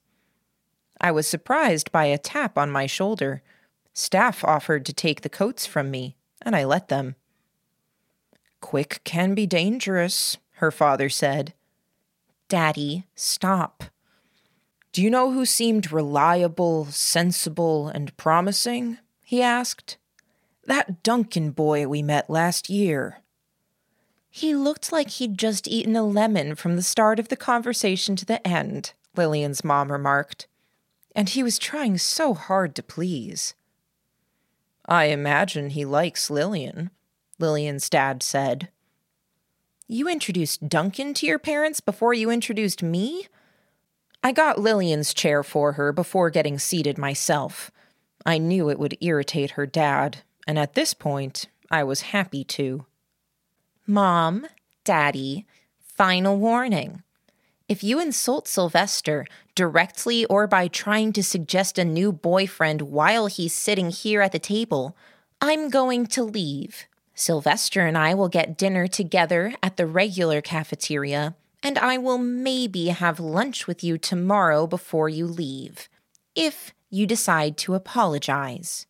I 1.01 1.13
was 1.13 1.29
surprised 1.29 1.93
by 1.93 2.07
a 2.07 2.19
tap 2.19 2.59
on 2.59 2.73
my 2.73 2.87
shoulder. 2.87 3.45
Staff 3.93 4.43
offered 4.43 4.85
to 4.87 4.93
take 4.93 5.21
the 5.21 5.29
coats 5.29 5.67
from 5.67 5.93
me, 5.93 6.17
and 6.43 6.57
I 6.57 6.65
let 6.65 6.89
them. 6.89 7.15
Quick 8.65 9.03
can 9.05 9.35
be 9.35 9.47
dangerous, 9.47 10.39
her 10.53 10.71
father 10.71 11.11
said. 11.11 11.53
Daddy, 12.49 13.05
stop. 13.15 13.85
Do 14.91 15.03
you 15.03 15.11
know 15.11 15.33
who 15.33 15.45
seemed 15.45 15.93
reliable, 15.93 16.87
sensible, 16.87 17.89
and 17.89 18.17
promising? 18.17 18.97
he 19.23 19.43
asked. 19.43 19.99
That 20.65 21.03
Duncan 21.03 21.51
boy 21.51 21.87
we 21.87 22.01
met 22.01 22.31
last 22.31 22.71
year. 22.71 23.19
He 24.31 24.55
looked 24.55 24.91
like 24.91 25.11
he'd 25.11 25.37
just 25.37 25.69
eaten 25.69 25.95
a 25.95 26.03
lemon 26.03 26.55
from 26.55 26.77
the 26.77 26.83
start 26.83 27.19
of 27.19 27.29
the 27.29 27.37
conversation 27.37 28.17
to 28.17 28.25
the 28.25 28.45
end, 28.49 28.95
Lillian's 29.15 29.63
mom 29.63 29.93
remarked. 29.93 30.49
And 31.15 31.29
he 31.29 31.43
was 31.43 31.59
trying 31.59 31.99
so 31.99 32.33
hard 32.33 32.75
to 32.77 32.83
please. 32.83 33.53
I 34.87 35.05
imagine 35.05 35.69
he 35.69 35.85
likes 35.85 36.31
Lillian, 36.31 36.91
Lillian's 37.45 37.91
dad 37.91 38.23
said. 38.23 38.71
You 39.87 40.09
introduced 40.09 40.67
Duncan 40.67 41.13
to 41.13 41.27
your 41.27 41.39
parents 41.39 41.81
before 41.81 42.15
you 42.15 42.31
introduced 42.31 42.83
me? 42.83 43.29
I 44.23 44.33
got 44.33 44.59
Lillian's 44.59 45.13
chair 45.13 45.43
for 45.43 45.73
her 45.73 45.93
before 45.93 46.31
getting 46.31 46.59
seated 46.59 46.97
myself. 46.97 47.71
I 48.25 48.39
knew 48.39 48.71
it 48.71 48.79
would 48.79 48.97
irritate 49.03 49.51
her 49.51 49.67
dad, 49.67 50.23
and 50.47 50.59
at 50.59 50.73
this 50.73 50.95
point, 50.95 51.49
I 51.71 51.85
was 51.85 52.13
happy 52.13 52.45
to. 52.45 52.87
Mom, 53.87 54.47
Daddy, 54.83 55.45
final 55.79 56.39
warning. 56.39 57.03
If 57.69 57.85
you 57.85 58.01
insult 58.01 58.49
Sylvester 58.49 59.27
directly 59.55 60.25
or 60.25 60.47
by 60.47 60.69
trying 60.69 61.13
to 61.13 61.23
suggest 61.23 61.79
a 61.79 61.85
new 61.85 62.11
boyfriend 62.11 62.81
while 62.81 63.27
he's 63.27 63.53
sitting 63.53 63.91
here 63.91 64.23
at 64.23 64.33
the 64.33 64.39
table, 64.39 64.97
I'm 65.43 65.69
going 65.69 66.07
to 66.07 66.25
leave. 66.25 66.87
Sylvester 67.15 67.87
and 67.87 67.97
I 67.97 68.15
will 68.15 68.29
get 68.29 68.59
dinner 68.59 68.87
together 68.87 69.55
at 69.63 69.77
the 69.77 69.87
regular 69.87 70.41
cafeteria, 70.41 71.37
and 71.63 71.79
I 71.79 71.97
will 71.97 72.19
maybe 72.19 72.89
have 72.89 73.21
lunch 73.21 73.67
with 73.67 73.85
you 73.85 73.99
tomorrow 73.99 74.67
before 74.67 75.09
you 75.09 75.27
leave, 75.27 75.89
if 76.35 76.75
you 76.91 77.07
decide 77.07 77.57
to 77.59 77.75
apologize. 77.75 78.87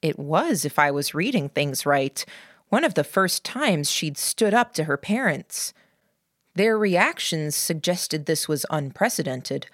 It 0.00 0.18
was, 0.18 0.64
if 0.64 0.78
I 0.78 0.90
was 0.90 1.14
reading 1.14 1.48
things 1.48 1.84
right, 1.84 2.24
one 2.68 2.84
of 2.84 2.94
the 2.94 3.04
first 3.04 3.44
times 3.44 3.90
she'd 3.90 4.18
stood 4.18 4.54
up 4.54 4.72
to 4.74 4.84
her 4.84 4.96
parents. 4.96 5.72
Their 6.54 6.78
reactions 6.78 7.54
suggested 7.54 8.26
this 8.26 8.48
was 8.48 8.66
unprecedented, 8.70 9.66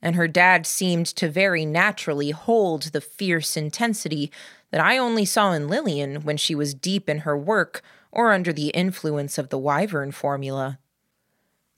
and 0.00 0.16
her 0.16 0.28
dad 0.28 0.66
seemed 0.66 1.06
to 1.06 1.28
very 1.28 1.66
naturally 1.66 2.30
hold 2.30 2.84
the 2.84 3.00
fierce 3.00 3.56
intensity 3.56 4.30
that 4.70 4.80
I 4.80 4.98
only 4.98 5.24
saw 5.24 5.52
in 5.52 5.68
Lillian 5.68 6.22
when 6.22 6.36
she 6.36 6.54
was 6.54 6.74
deep 6.74 7.08
in 7.08 7.18
her 7.20 7.36
work 7.36 7.82
or 8.12 8.32
under 8.32 8.52
the 8.52 8.68
influence 8.68 9.38
of 9.38 9.48
the 9.48 9.58
Wyvern 9.58 10.12
formula. 10.12 10.78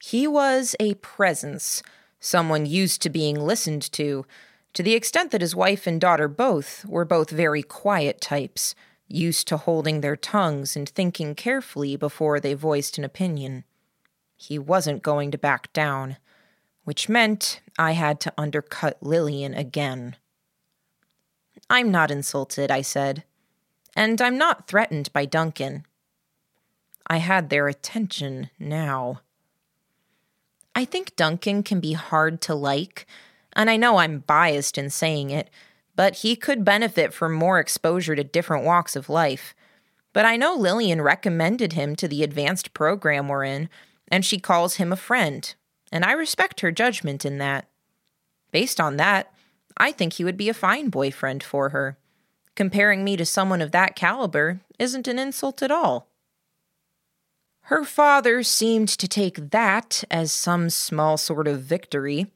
He 0.02 0.26
was 0.26 0.75
a 0.80 0.94
presence, 0.94 1.82
someone 2.18 2.66
used 2.66 3.02
to 3.02 3.11
being 3.11 3.38
listened 3.38 3.90
to, 3.92 4.25
to 4.73 4.82
the 4.82 4.94
extent 4.94 5.30
that 5.30 5.40
his 5.40 5.54
wife 5.54 5.87
and 5.87 6.00
daughter 6.00 6.28
both 6.28 6.85
were 6.87 7.04
both 7.04 7.30
very 7.30 7.62
quiet 7.62 8.20
types, 8.20 8.75
used 9.09 9.49
to 9.49 9.56
holding 9.56 10.00
their 10.00 10.16
tongues 10.16 10.76
and 10.76 10.88
thinking 10.88 11.35
carefully 11.35 11.97
before 11.97 12.38
they 12.38 12.54
voiced 12.54 12.97
an 12.97 13.04
opinion. 13.04 13.64
He 14.37 14.59
wasn't 14.59 15.02
going 15.02 15.32
to 15.32 15.38
back 15.38 15.73
down, 15.73 16.16
which 16.85 17.09
meant 17.09 17.61
I 17.78 17.92
had 17.92 18.20
to 18.20 18.32
undercut 18.38 19.02
Lillian 19.02 19.52
again. 19.52 20.16
I'm 21.70 21.92
not 21.92 22.10
insulted, 22.10 22.70
I 22.70 22.82
said. 22.82 23.22
And 23.94 24.20
I'm 24.20 24.36
not 24.36 24.66
threatened 24.66 25.12
by 25.12 25.24
Duncan. 25.24 25.86
I 27.06 27.18
had 27.18 27.48
their 27.48 27.68
attention 27.68 28.50
now. 28.58 29.20
I 30.74 30.84
think 30.84 31.16
Duncan 31.16 31.62
can 31.62 31.80
be 31.80 31.92
hard 31.92 32.40
to 32.42 32.54
like, 32.54 33.06
and 33.54 33.70
I 33.70 33.76
know 33.76 33.98
I'm 33.98 34.20
biased 34.20 34.78
in 34.78 34.90
saying 34.90 35.30
it, 35.30 35.48
but 35.96 36.16
he 36.16 36.36
could 36.36 36.64
benefit 36.64 37.12
from 37.12 37.32
more 37.32 37.58
exposure 37.58 38.16
to 38.16 38.24
different 38.24 38.64
walks 38.64 38.96
of 38.96 39.08
life. 39.08 39.54
But 40.12 40.24
I 40.24 40.36
know 40.36 40.54
Lillian 40.54 41.02
recommended 41.02 41.74
him 41.74 41.94
to 41.96 42.08
the 42.08 42.22
advanced 42.22 42.74
program 42.74 43.28
we're 43.28 43.44
in, 43.44 43.68
and 44.08 44.24
she 44.24 44.38
calls 44.38 44.76
him 44.76 44.92
a 44.92 44.96
friend, 44.96 45.54
and 45.92 46.04
I 46.04 46.12
respect 46.12 46.60
her 46.60 46.72
judgment 46.72 47.24
in 47.24 47.38
that. 47.38 47.68
Based 48.50 48.80
on 48.80 48.96
that, 48.96 49.32
I 49.76 49.92
think 49.92 50.14
he 50.14 50.24
would 50.24 50.36
be 50.36 50.48
a 50.48 50.54
fine 50.54 50.88
boyfriend 50.88 51.42
for 51.42 51.70
her. 51.70 51.96
Comparing 52.54 53.04
me 53.04 53.16
to 53.16 53.24
someone 53.24 53.62
of 53.62 53.72
that 53.72 53.96
caliber 53.96 54.60
isn't 54.78 55.08
an 55.08 55.18
insult 55.18 55.62
at 55.62 55.70
all. 55.70 56.08
Her 57.62 57.84
father 57.84 58.42
seemed 58.42 58.88
to 58.88 59.06
take 59.06 59.50
that 59.50 60.02
as 60.10 60.32
some 60.32 60.70
small 60.70 61.16
sort 61.16 61.46
of 61.46 61.62
victory. 61.62 62.26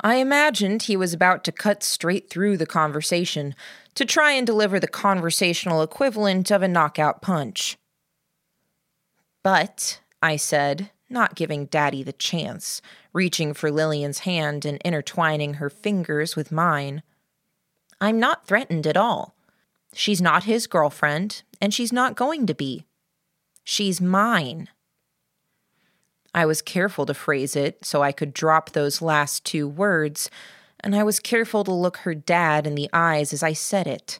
I 0.00 0.16
imagined 0.16 0.82
he 0.82 0.96
was 0.96 1.12
about 1.12 1.44
to 1.44 1.52
cut 1.52 1.82
straight 1.82 2.30
through 2.30 2.56
the 2.56 2.66
conversation 2.66 3.54
to 3.94 4.04
try 4.04 4.32
and 4.32 4.46
deliver 4.46 4.78
the 4.78 4.88
conversational 4.88 5.82
equivalent 5.82 6.50
of 6.50 6.62
a 6.62 6.68
knockout 6.68 7.20
punch. 7.20 7.76
But, 9.42 10.00
I 10.22 10.36
said, 10.36 10.90
not 11.14 11.34
giving 11.34 11.64
Daddy 11.66 12.02
the 12.02 12.12
chance, 12.12 12.82
reaching 13.14 13.54
for 13.54 13.70
Lillian's 13.70 14.20
hand 14.20 14.66
and 14.66 14.78
intertwining 14.84 15.54
her 15.54 15.70
fingers 15.70 16.36
with 16.36 16.52
mine. 16.52 17.02
I'm 18.00 18.20
not 18.20 18.46
threatened 18.46 18.86
at 18.86 18.98
all. 18.98 19.34
She's 19.94 20.20
not 20.20 20.44
his 20.44 20.66
girlfriend, 20.66 21.42
and 21.58 21.72
she's 21.72 21.92
not 21.92 22.16
going 22.16 22.46
to 22.46 22.54
be. 22.54 22.84
She's 23.62 24.00
mine. 24.00 24.68
I 26.34 26.44
was 26.44 26.60
careful 26.60 27.06
to 27.06 27.14
phrase 27.14 27.54
it 27.56 27.84
so 27.84 28.02
I 28.02 28.12
could 28.12 28.34
drop 28.34 28.70
those 28.70 29.00
last 29.00 29.44
two 29.44 29.66
words, 29.66 30.28
and 30.80 30.94
I 30.94 31.04
was 31.04 31.20
careful 31.20 31.64
to 31.64 31.72
look 31.72 31.98
her 31.98 32.14
dad 32.14 32.66
in 32.66 32.74
the 32.74 32.90
eyes 32.92 33.32
as 33.32 33.42
I 33.42 33.52
said 33.54 33.86
it. 33.86 34.18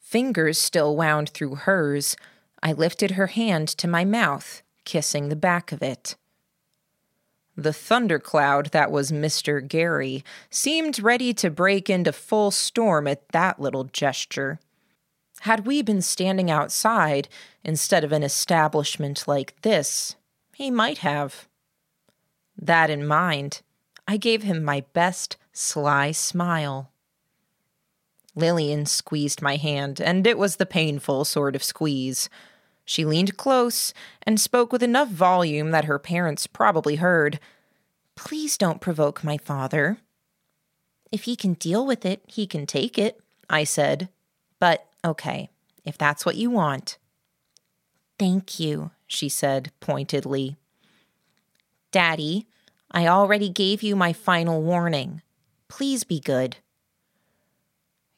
Fingers 0.00 0.58
still 0.58 0.96
wound 0.96 1.30
through 1.30 1.54
hers, 1.54 2.16
I 2.62 2.72
lifted 2.72 3.12
her 3.12 3.28
hand 3.28 3.68
to 3.68 3.88
my 3.88 4.04
mouth, 4.04 4.62
kissing 4.86 5.28
the 5.28 5.36
back 5.36 5.70
of 5.72 5.82
it. 5.82 6.16
The 7.56 7.72
thundercloud 7.72 8.66
that 8.72 8.90
was 8.90 9.12
Mr. 9.12 9.66
Gary 9.66 10.24
seemed 10.50 11.00
ready 11.00 11.34
to 11.34 11.50
break 11.50 11.90
into 11.90 12.12
full 12.12 12.50
storm 12.50 13.06
at 13.06 13.28
that 13.30 13.60
little 13.60 13.84
gesture. 13.84 14.58
Had 15.40 15.66
we 15.66 15.82
been 15.82 16.02
standing 16.02 16.50
outside 16.50 17.28
instead 17.64 18.04
of 18.04 18.12
an 18.12 18.22
establishment 18.22 19.26
like 19.26 19.60
this, 19.62 20.16
he 20.54 20.70
might 20.70 20.98
have. 20.98 21.48
That 22.56 22.88
in 22.88 23.06
mind, 23.06 23.62
I 24.08 24.16
gave 24.16 24.42
him 24.42 24.62
my 24.62 24.84
best 24.92 25.36
sly 25.52 26.12
smile. 26.12 26.90
Lillian 28.34 28.84
squeezed 28.84 29.40
my 29.40 29.56
hand, 29.56 30.00
and 30.00 30.26
it 30.26 30.36
was 30.36 30.56
the 30.56 30.66
painful 30.66 31.24
sort 31.24 31.56
of 31.56 31.64
squeeze. 31.64 32.28
She 32.86 33.04
leaned 33.04 33.36
close 33.36 33.92
and 34.22 34.40
spoke 34.40 34.72
with 34.72 34.82
enough 34.82 35.08
volume 35.08 35.72
that 35.72 35.84
her 35.86 35.98
parents 35.98 36.46
probably 36.46 36.96
heard. 36.96 37.40
Please 38.14 38.56
don't 38.56 38.80
provoke 38.80 39.22
my 39.22 39.36
father. 39.36 39.98
If 41.10 41.24
he 41.24 41.34
can 41.34 41.54
deal 41.54 41.84
with 41.84 42.06
it, 42.06 42.22
he 42.26 42.46
can 42.46 42.64
take 42.64 42.96
it, 42.96 43.20
I 43.50 43.64
said. 43.64 44.08
But 44.60 44.86
okay, 45.04 45.50
if 45.84 45.98
that's 45.98 46.24
what 46.24 46.36
you 46.36 46.48
want. 46.48 46.96
Thank 48.18 48.60
you, 48.60 48.92
she 49.06 49.28
said 49.28 49.72
pointedly. 49.80 50.56
Daddy, 51.90 52.46
I 52.92 53.08
already 53.08 53.48
gave 53.48 53.82
you 53.82 53.96
my 53.96 54.12
final 54.12 54.62
warning. 54.62 55.22
Please 55.68 56.04
be 56.04 56.20
good. 56.20 56.58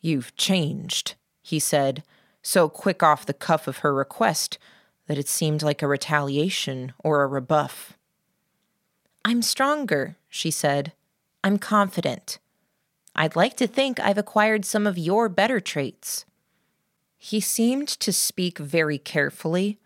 You've 0.00 0.36
changed, 0.36 1.14
he 1.42 1.58
said, 1.58 2.04
so 2.42 2.68
quick 2.68 3.02
off 3.02 3.26
the 3.26 3.34
cuff 3.34 3.66
of 3.66 3.78
her 3.78 3.94
request 3.94 4.58
that 5.06 5.18
it 5.18 5.28
seemed 5.28 5.62
like 5.62 5.82
a 5.82 5.88
retaliation 5.88 6.92
or 6.98 7.22
a 7.22 7.26
rebuff. 7.26 7.94
I'm 9.24 9.42
stronger, 9.42 10.16
she 10.28 10.50
said. 10.50 10.92
I'm 11.42 11.58
confident. 11.58 12.38
I'd 13.16 13.36
like 13.36 13.56
to 13.56 13.66
think 13.66 13.98
I've 13.98 14.18
acquired 14.18 14.64
some 14.64 14.86
of 14.86 14.96
your 14.96 15.28
better 15.28 15.60
traits. 15.60 16.24
He 17.16 17.40
seemed 17.40 17.88
to 17.88 18.12
speak 18.12 18.58
very 18.58 18.96
carefully, 18.96 19.78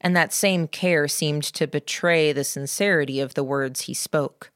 and 0.00 0.16
that 0.16 0.32
same 0.32 0.68
care 0.68 1.06
seemed 1.06 1.42
to 1.42 1.66
betray 1.66 2.32
the 2.32 2.44
sincerity 2.44 3.20
of 3.20 3.34
the 3.34 3.44
words 3.44 3.82
he 3.82 3.94
spoke. 3.94 4.50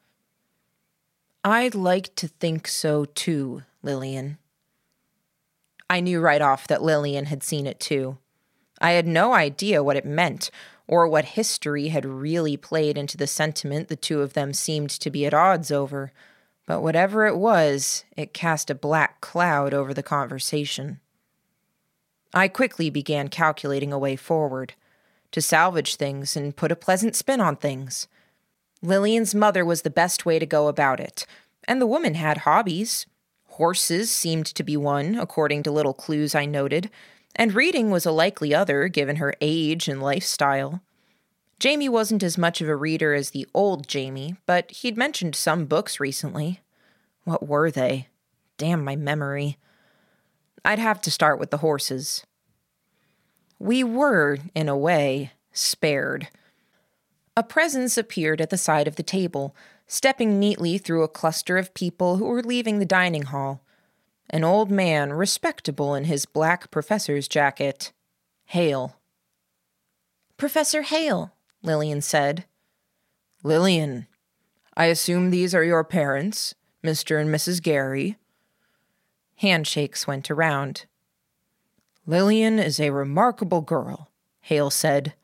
I'd 1.44 1.75
like 1.75 2.14
to 2.14 2.28
think 2.28 2.68
so 2.68 3.04
too, 3.04 3.62
Lillian. 3.82 4.38
I 5.93 6.01
knew 6.01 6.21
right 6.21 6.41
off 6.41 6.67
that 6.69 6.83
Lillian 6.83 7.27
had 7.27 7.43
seen 7.43 7.67
it 7.67 7.79
too. 7.79 8.17
I 8.81 8.93
had 8.93 9.07
no 9.07 9.35
idea 9.35 9.83
what 9.83 9.99
it 9.99 10.07
meant 10.07 10.51
or 10.89 11.07
what 11.07 11.37
history 11.37 11.89
had 11.89 12.07
really 12.07 12.57
played 12.57 12.97
into 12.97 13.19
the 13.19 13.27
sentiment 13.27 13.89
the 13.89 13.97
two 13.97 14.23
of 14.23 14.33
them 14.33 14.55
seemed 14.55 14.89
to 14.89 15.11
be 15.11 15.26
at 15.26 15.35
odds 15.35 15.71
over, 15.71 16.11
but 16.67 16.81
whatever 16.81 17.26
it 17.26 17.37
was, 17.37 18.05
it 18.17 18.33
cast 18.33 18.71
a 18.71 18.75
black 18.75 19.21
cloud 19.21 19.75
over 19.75 19.93
the 19.93 20.02
conversation. 20.02 20.99
I 22.33 22.49
quickly 22.49 22.89
began 22.89 23.28
calculating 23.28 23.93
a 23.93 23.99
way 23.99 24.17
forward 24.17 24.73
to 25.33 25.43
salvage 25.43 25.97
things 25.97 26.39
and 26.39 26.57
put 26.57 26.73
a 26.73 26.75
pleasant 26.75 27.15
spin 27.15 27.43
on 27.43 27.57
things. 27.57 28.09
Lillian's 28.81 29.35
mother 29.35 29.63
was 29.63 29.83
the 29.83 29.91
best 29.91 30.25
way 30.25 30.39
to 30.39 30.47
go 30.47 30.69
about 30.69 31.00
it, 31.00 31.26
and 31.69 31.83
the 31.83 31.87
woman 31.87 32.15
had 32.15 32.39
hobbies. 32.39 33.05
Horses 33.56 34.10
seemed 34.10 34.47
to 34.47 34.62
be 34.62 34.78
one, 34.78 35.15
according 35.15 35.62
to 35.65 35.71
little 35.71 35.93
clues 35.93 36.34
I 36.34 36.47
noted, 36.47 36.88
and 37.36 37.54
reading 37.54 37.91
was 37.91 38.06
a 38.06 38.10
likely 38.10 38.54
other, 38.54 38.88
given 38.88 39.17
her 39.17 39.34
age 39.43 39.88
and 39.88 40.02
lifestyle. 40.02 40.80
Jamie 41.58 41.88
wasn't 41.88 42.23
as 42.23 42.38
much 42.38 42.62
of 42.62 42.69
a 42.69 42.75
reader 42.75 43.12
as 43.12 43.30
the 43.30 43.47
old 43.52 43.86
Jamie, 43.86 44.36
but 44.47 44.71
he'd 44.71 44.97
mentioned 44.97 45.36
some 45.36 45.67
books 45.67 46.00
recently. 46.00 46.60
What 47.25 47.47
were 47.47 47.71
they? 47.71 48.08
Damn 48.56 48.82
my 48.82 48.97
memory. 48.97 49.58
I'd 50.65 50.78
have 50.78 51.02
to 51.02 51.10
start 51.10 51.38
with 51.38 51.50
the 51.50 51.58
horses. 51.58 52.25
We 53.58 53.84
were, 53.84 54.38
in 54.54 54.71
a 54.71 54.78
way, 54.78 55.32
spared. 55.52 56.28
A 57.36 57.43
presence 57.43 57.99
appeared 57.99 58.41
at 58.41 58.49
the 58.49 58.56
side 58.56 58.88
of 58.88 58.97
the 58.97 59.02
table, 59.02 59.54
stepping 59.86 60.38
neatly 60.38 60.78
through 60.78 61.02
a 61.02 61.08
cluster 61.08 61.58
of 61.58 61.75
people 61.75 62.16
who 62.16 62.25
were 62.25 62.42
leaving 62.42 62.78
the 62.78 62.84
dining 62.84 63.23
hall. 63.23 63.62
An 64.30 64.45
old 64.45 64.71
man, 64.71 65.12
respectable 65.12 65.95
in 65.95 66.04
his 66.04 66.25
black 66.25 66.71
professor's 66.71 67.28
jacket. 67.28 67.92
Hale. 68.47 68.97
Professor 70.36 70.82
Hale, 70.82 71.32
Lillian 71.62 72.00
said. 72.00 72.45
Lillian, 73.42 74.06
I 74.76 74.86
assume 74.86 75.30
these 75.30 75.54
are 75.54 75.64
your 75.64 75.84
parents, 75.84 76.54
Mr. 76.82 77.21
and 77.21 77.28
Mrs. 77.30 77.62
Gary. 77.62 78.16
Handshakes 79.36 80.06
went 80.06 80.30
around. 80.30 80.86
Lillian 82.06 82.58
is 82.58 82.80
a 82.80 82.90
remarkable 82.90 83.60
girl, 83.60 84.10
Hale 84.40 84.71
said. 84.71 85.14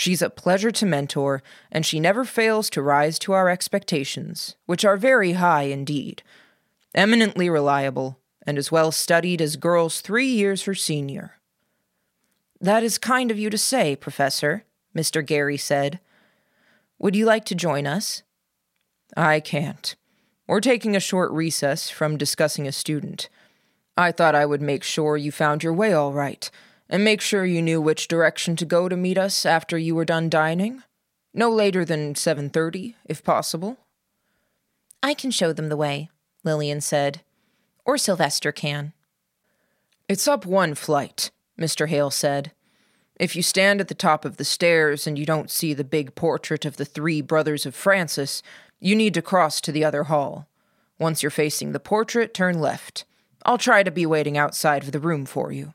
She's 0.00 0.22
a 0.22 0.30
pleasure 0.30 0.70
to 0.70 0.86
mentor, 0.86 1.42
and 1.72 1.84
she 1.84 1.98
never 1.98 2.24
fails 2.24 2.70
to 2.70 2.82
rise 2.82 3.18
to 3.18 3.32
our 3.32 3.48
expectations, 3.48 4.54
which 4.64 4.84
are 4.84 4.96
very 4.96 5.32
high 5.32 5.64
indeed. 5.64 6.22
Eminently 6.94 7.50
reliable, 7.50 8.20
and 8.46 8.58
as 8.58 8.70
well 8.70 8.92
studied 8.92 9.42
as 9.42 9.56
girls 9.56 10.00
three 10.00 10.28
years 10.28 10.62
her 10.66 10.74
senior. 10.76 11.40
That 12.60 12.84
is 12.84 12.96
kind 12.96 13.32
of 13.32 13.40
you 13.40 13.50
to 13.50 13.58
say, 13.58 13.96
Professor, 13.96 14.62
Mr. 14.96 15.26
Gary 15.26 15.56
said. 15.56 15.98
Would 17.00 17.16
you 17.16 17.26
like 17.26 17.44
to 17.46 17.56
join 17.56 17.84
us? 17.84 18.22
I 19.16 19.40
can't. 19.40 19.96
We're 20.46 20.60
taking 20.60 20.94
a 20.94 21.00
short 21.00 21.32
recess 21.32 21.90
from 21.90 22.16
discussing 22.16 22.68
a 22.68 22.72
student. 22.72 23.28
I 23.96 24.12
thought 24.12 24.36
I 24.36 24.46
would 24.46 24.62
make 24.62 24.84
sure 24.84 25.16
you 25.16 25.32
found 25.32 25.64
your 25.64 25.74
way 25.74 25.92
all 25.92 26.12
right 26.12 26.48
and 26.88 27.04
make 27.04 27.20
sure 27.20 27.44
you 27.44 27.60
knew 27.60 27.80
which 27.80 28.08
direction 28.08 28.56
to 28.56 28.64
go 28.64 28.88
to 28.88 28.96
meet 28.96 29.18
us 29.18 29.44
after 29.44 29.76
you 29.76 29.94
were 29.94 30.04
done 30.04 30.28
dining. 30.28 30.82
No 31.34 31.50
later 31.50 31.84
than 31.84 32.14
7:30, 32.14 32.94
if 33.04 33.22
possible. 33.22 33.76
I 35.02 35.14
can 35.14 35.30
show 35.30 35.52
them 35.52 35.68
the 35.68 35.76
way, 35.76 36.10
Lillian 36.44 36.80
said. 36.80 37.22
Or 37.84 37.98
Sylvester 37.98 38.52
can. 38.52 38.92
It's 40.08 40.26
up 40.26 40.46
one 40.46 40.74
flight, 40.74 41.30
Mr. 41.58 41.88
Hale 41.88 42.10
said. 42.10 42.52
If 43.18 43.34
you 43.34 43.42
stand 43.42 43.80
at 43.80 43.88
the 43.88 43.94
top 43.94 44.24
of 44.24 44.36
the 44.36 44.44
stairs 44.44 45.06
and 45.06 45.18
you 45.18 45.26
don't 45.26 45.50
see 45.50 45.74
the 45.74 45.84
big 45.84 46.14
portrait 46.14 46.64
of 46.64 46.76
the 46.76 46.84
three 46.84 47.20
brothers 47.20 47.66
of 47.66 47.74
Francis, 47.74 48.42
you 48.80 48.94
need 48.94 49.14
to 49.14 49.22
cross 49.22 49.60
to 49.60 49.72
the 49.72 49.84
other 49.84 50.04
hall. 50.04 50.46
Once 50.98 51.22
you're 51.22 51.30
facing 51.30 51.72
the 51.72 51.80
portrait, 51.80 52.32
turn 52.32 52.60
left. 52.60 53.04
I'll 53.44 53.58
try 53.58 53.82
to 53.82 53.90
be 53.90 54.06
waiting 54.06 54.38
outside 54.38 54.84
of 54.84 54.92
the 54.92 55.00
room 55.00 55.26
for 55.26 55.52
you. 55.52 55.74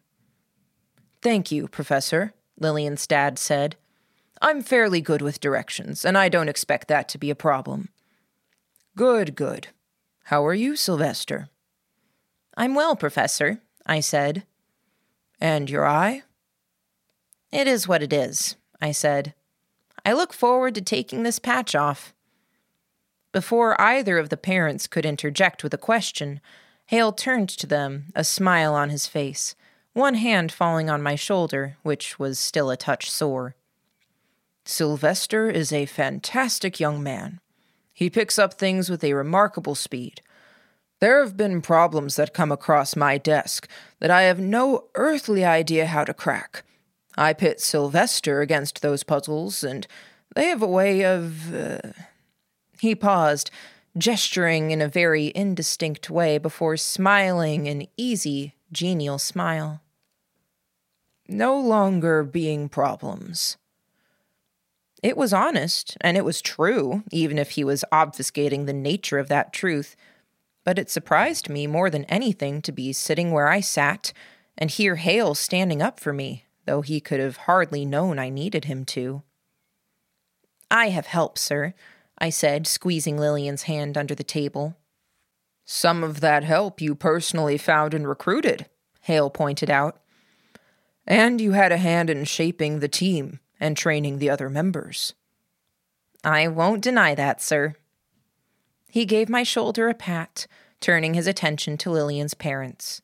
Thank 1.23 1.53
you, 1.53 1.69
Professor, 1.69 2.33
Lillian's 2.59 3.07
dad 3.07 3.39
said. 3.39 3.77
I'm 4.41 4.61
fairly 4.61 4.99
good 4.99 5.21
with 5.21 5.39
directions, 5.39 6.03
and 6.03 6.17
I 6.17 6.27
don't 6.27 6.49
expect 6.49 6.89
that 6.89 7.07
to 7.09 7.17
be 7.17 7.29
a 7.29 7.35
problem. 7.35 7.87
Good, 8.97 9.33
good. 9.33 9.69
How 10.25 10.45
are 10.45 10.53
you, 10.53 10.75
Sylvester? 10.75 11.47
I'm 12.57 12.75
well, 12.75 12.97
Professor, 12.97 13.61
I 13.85 14.01
said. 14.01 14.43
And 15.39 15.69
your 15.69 15.87
eye? 15.87 16.23
It 17.53 17.67
is 17.67 17.87
what 17.87 18.03
it 18.03 18.11
is, 18.11 18.57
I 18.81 18.91
said. 18.91 19.33
I 20.05 20.11
look 20.11 20.33
forward 20.33 20.75
to 20.75 20.81
taking 20.81 21.23
this 21.23 21.39
patch 21.39 21.73
off. 21.73 22.13
Before 23.31 23.79
either 23.79 24.17
of 24.17 24.27
the 24.27 24.35
parents 24.35 24.87
could 24.87 25.05
interject 25.05 25.63
with 25.63 25.73
a 25.73 25.77
question, 25.77 26.41
Hale 26.87 27.13
turned 27.13 27.47
to 27.47 27.65
them, 27.65 28.07
a 28.13 28.25
smile 28.25 28.75
on 28.75 28.89
his 28.89 29.07
face 29.07 29.55
one 29.93 30.15
hand 30.15 30.51
falling 30.51 30.89
on 30.89 31.01
my 31.01 31.15
shoulder, 31.15 31.77
which 31.83 32.19
was 32.19 32.39
still 32.39 32.69
a 32.69 32.77
touch 32.77 33.09
sore. 33.09 33.55
Sylvester 34.65 35.49
is 35.49 35.71
a 35.71 35.85
fantastic 35.85 36.79
young 36.79 37.03
man. 37.03 37.39
He 37.93 38.09
picks 38.09 38.39
up 38.39 38.53
things 38.55 38.89
with 38.89 39.03
a 39.03 39.13
remarkable 39.13 39.75
speed. 39.75 40.21
There 40.99 41.23
have 41.23 41.37
been 41.37 41.61
problems 41.61 42.15
that 42.15 42.33
come 42.33 42.51
across 42.51 42.95
my 42.95 43.17
desk 43.17 43.67
that 43.99 44.09
I 44.09 44.23
have 44.23 44.39
no 44.39 44.85
earthly 44.95 45.45
idea 45.45 45.85
how 45.85 46.05
to 46.05 46.13
crack. 46.13 46.63
I 47.15 47.33
pit 47.33 47.61
Sylvester 47.61 48.41
against 48.41 48.81
those 48.81 49.03
puzzles, 49.03 49.63
and 49.63 49.85
They 50.35 50.47
have 50.47 50.63
a 50.63 50.67
way 50.67 51.05
of. 51.05 51.53
Uh... 51.53 51.77
He 52.79 52.95
paused, 52.95 53.51
gesturing 53.95 54.71
in 54.71 54.81
a 54.81 54.87
very 54.87 55.31
indistinct 55.35 56.09
way 56.09 56.39
before 56.39 56.75
smiling 56.75 57.67
an 57.67 57.85
easy, 57.97 58.55
genial 58.71 59.19
smile. 59.19 59.82
No 61.33 61.59
longer 61.59 62.23
being 62.23 62.69
problems. 62.69 63.57
It 65.01 65.17
was 65.17 65.33
honest, 65.33 65.97
and 65.99 66.15
it 66.15 66.23
was 66.23 66.43
true, 66.43 67.01
even 67.11 67.39
if 67.39 67.51
he 67.51 67.63
was 67.63 67.83
obfuscating 67.91 68.67
the 68.67 68.73
nature 68.73 69.17
of 69.17 69.29
that 69.29 69.51
truth. 69.51 69.95
But 70.63 70.77
it 70.77 70.91
surprised 70.91 71.49
me 71.49 71.65
more 71.65 71.89
than 71.89 72.05
anything 72.05 72.61
to 72.61 72.71
be 72.71 72.93
sitting 72.93 73.31
where 73.31 73.47
I 73.47 73.61
sat 73.61 74.13
and 74.55 74.69
hear 74.69 74.97
Hale 74.97 75.33
standing 75.33 75.81
up 75.81 75.99
for 75.99 76.13
me, 76.13 76.45
though 76.65 76.81
he 76.81 77.01
could 77.01 77.19
have 77.19 77.37
hardly 77.37 77.83
known 77.83 78.19
I 78.19 78.29
needed 78.29 78.65
him 78.65 78.85
to. 78.85 79.23
I 80.69 80.89
have 80.89 81.07
help, 81.07 81.39
sir, 81.39 81.73
I 82.19 82.29
said, 82.29 82.67
squeezing 82.67 83.17
Lillian's 83.17 83.63
hand 83.63 83.97
under 83.97 84.13
the 84.13 84.23
table. 84.23 84.77
Some 85.65 86.03
of 86.03 86.21
that 86.21 86.43
help 86.43 86.79
you 86.79 86.93
personally 86.93 87.57
found 87.57 87.95
and 87.95 88.07
recruited, 88.07 88.67
Hale 89.01 89.31
pointed 89.31 89.71
out. 89.71 89.99
And 91.05 91.41
you 91.41 91.51
had 91.51 91.71
a 91.71 91.77
hand 91.77 92.09
in 92.09 92.23
shaping 92.25 92.79
the 92.79 92.87
team 92.87 93.39
and 93.59 93.75
training 93.75 94.19
the 94.19 94.29
other 94.29 94.49
members. 94.49 95.13
I 96.23 96.47
won't 96.47 96.81
deny 96.81 97.15
that, 97.15 97.41
sir. 97.41 97.75
He 98.89 99.05
gave 99.05 99.27
my 99.27 99.43
shoulder 99.43 99.89
a 99.89 99.93
pat, 99.93 100.47
turning 100.79 101.13
his 101.13 101.27
attention 101.27 101.77
to 101.77 101.89
Lillian's 101.89 102.33
parents. 102.33 103.01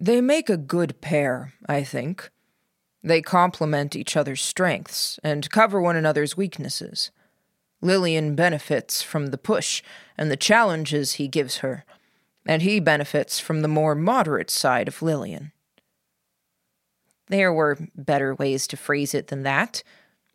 They 0.00 0.20
make 0.20 0.48
a 0.50 0.56
good 0.56 1.00
pair, 1.00 1.52
I 1.68 1.84
think. 1.84 2.30
They 3.04 3.22
complement 3.22 3.94
each 3.94 4.16
other's 4.16 4.42
strengths 4.42 5.20
and 5.22 5.50
cover 5.50 5.80
one 5.80 5.96
another's 5.96 6.36
weaknesses. 6.36 7.10
Lillian 7.80 8.34
benefits 8.34 9.02
from 9.02 9.26
the 9.26 9.38
push 9.38 9.82
and 10.18 10.30
the 10.30 10.36
challenges 10.36 11.14
he 11.14 11.28
gives 11.28 11.58
her, 11.58 11.84
and 12.46 12.62
he 12.62 12.80
benefits 12.80 13.38
from 13.38 13.62
the 13.62 13.68
more 13.68 13.94
moderate 13.94 14.50
side 14.50 14.88
of 14.88 15.02
Lillian. 15.02 15.51
There 17.28 17.52
were 17.52 17.78
better 17.94 18.34
ways 18.34 18.66
to 18.68 18.76
phrase 18.76 19.14
it 19.14 19.28
than 19.28 19.42
that. 19.42 19.82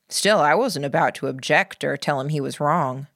Still, 0.09 0.39
I 0.39 0.55
wasn't 0.55 0.85
about 0.85 1.15
to 1.15 1.27
object 1.27 1.83
or 1.83 1.97
tell 1.97 2.21
him 2.21 2.29
he 2.29 2.41
was 2.41 2.59
wrong. 2.59 3.07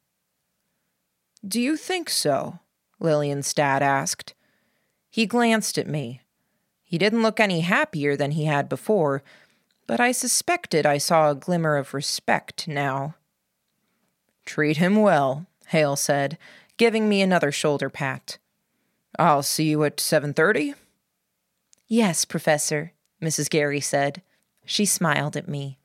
Do 1.45 1.59
you 1.59 1.77
think 1.77 2.09
so? 2.09 2.59
Lillian's 2.99 3.53
dad 3.53 3.81
asked. 3.81 4.33
He 5.09 5.25
glanced 5.25 5.77
at 5.77 5.87
me. 5.87 6.21
He 6.83 6.97
didn't 6.97 7.23
look 7.23 7.39
any 7.39 7.61
happier 7.61 8.15
than 8.15 8.31
he 8.31 8.45
had 8.45 8.69
before, 8.69 9.23
but 9.87 9.99
I 9.99 10.11
suspected 10.11 10.85
I 10.85 10.97
saw 10.97 11.29
a 11.29 11.35
glimmer 11.35 11.77
of 11.77 11.93
respect 11.93 12.67
now. 12.67 13.15
Treat 14.45 14.77
him 14.77 14.97
well, 14.97 15.47
Hale 15.67 15.95
said, 15.95 16.37
giving 16.77 17.07
me 17.07 17.21
another 17.21 17.51
shoulder 17.51 17.89
pat. 17.89 18.37
I'll 19.17 19.43
see 19.43 19.69
you 19.69 19.83
at 19.83 19.97
7:30. 19.97 20.75
Yes, 21.87 22.25
professor, 22.25 22.93
Mrs. 23.21 23.49
Gary 23.49 23.81
said. 23.81 24.21
She 24.65 24.85
smiled 24.85 25.35
at 25.37 25.47
me. 25.47 25.77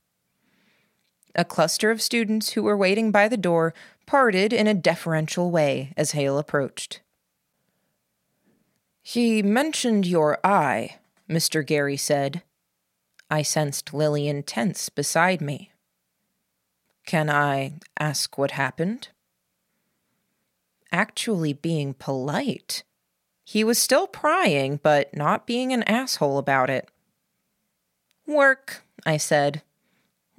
A 1.34 1.44
cluster 1.44 1.90
of 1.90 2.00
students 2.00 2.50
who 2.50 2.62
were 2.62 2.76
waiting 2.76 3.10
by 3.10 3.28
the 3.28 3.36
door 3.36 3.74
parted 4.06 4.52
in 4.52 4.66
a 4.66 4.74
deferential 4.74 5.50
way 5.50 5.92
as 5.96 6.12
Hale 6.12 6.38
approached. 6.38 7.00
He 9.02 9.42
mentioned 9.42 10.06
your 10.06 10.38
eye, 10.42 10.96
Mr. 11.28 11.64
Gary 11.64 11.96
said. 11.96 12.42
I 13.30 13.42
sensed 13.42 13.92
Lillian 13.92 14.42
tense 14.42 14.88
beside 14.88 15.40
me. 15.40 15.72
Can 17.04 17.28
I 17.28 17.74
ask 17.98 18.36
what 18.38 18.52
happened? 18.52 19.08
Actually, 20.90 21.52
being 21.52 21.94
polite. 21.94 22.82
He 23.44 23.62
was 23.62 23.78
still 23.78 24.06
prying, 24.06 24.80
but 24.82 25.14
not 25.14 25.46
being 25.46 25.72
an 25.72 25.84
asshole 25.84 26.38
about 26.38 26.70
it. 26.70 26.88
Work, 28.26 28.82
I 29.04 29.16
said. 29.16 29.62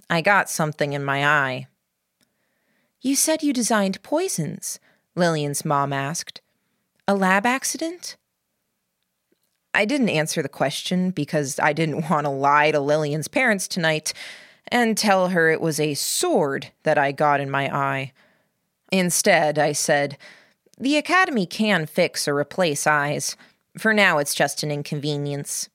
I 0.09 0.21
got 0.21 0.49
something 0.49 0.93
in 0.93 1.03
my 1.03 1.25
eye. 1.25 1.67
You 3.01 3.15
said 3.15 3.43
you 3.43 3.53
designed 3.53 4.03
poisons, 4.03 4.79
Lillian's 5.15 5.63
mom 5.63 5.93
asked. 5.93 6.41
A 7.07 7.15
lab 7.15 7.45
accident? 7.45 8.17
I 9.73 9.85
didn't 9.85 10.09
answer 10.09 10.41
the 10.41 10.49
question 10.49 11.11
because 11.11 11.59
I 11.59 11.71
didn't 11.71 12.09
want 12.09 12.25
to 12.25 12.31
lie 12.31 12.71
to 12.71 12.79
Lillian's 12.79 13.27
parents 13.27 13.67
tonight 13.67 14.13
and 14.69 14.97
tell 14.97 15.29
her 15.29 15.49
it 15.49 15.61
was 15.61 15.79
a 15.79 15.93
sword 15.93 16.71
that 16.83 16.97
I 16.97 17.11
got 17.11 17.39
in 17.39 17.49
my 17.49 17.73
eye. 17.73 18.11
Instead, 18.91 19.57
I 19.57 19.71
said, 19.71 20.17
The 20.77 20.97
Academy 20.97 21.45
can 21.45 21.85
fix 21.85 22.27
or 22.27 22.37
replace 22.37 22.85
eyes. 22.85 23.37
For 23.77 23.93
now, 23.93 24.17
it's 24.17 24.35
just 24.35 24.63
an 24.63 24.71
inconvenience. 24.71 25.69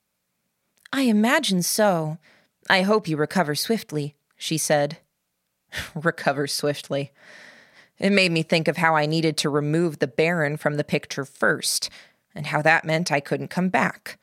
I 1.02 1.06
imagine 1.06 1.62
so. 1.64 2.18
I 2.70 2.82
hope 2.82 3.08
you 3.08 3.16
recover 3.16 3.56
swiftly, 3.56 4.14
she 4.36 4.56
said. 4.56 4.98
recover 5.96 6.46
swiftly. 6.46 7.10
It 7.98 8.12
made 8.12 8.30
me 8.30 8.44
think 8.44 8.68
of 8.68 8.76
how 8.76 8.94
I 8.94 9.06
needed 9.06 9.36
to 9.38 9.50
remove 9.50 9.98
the 9.98 10.06
Baron 10.06 10.56
from 10.56 10.76
the 10.76 10.84
picture 10.84 11.24
first, 11.24 11.90
and 12.36 12.46
how 12.46 12.62
that 12.62 12.84
meant 12.84 13.10
I 13.10 13.18
couldn't 13.18 13.48
come 13.48 13.68
back. 13.68 14.20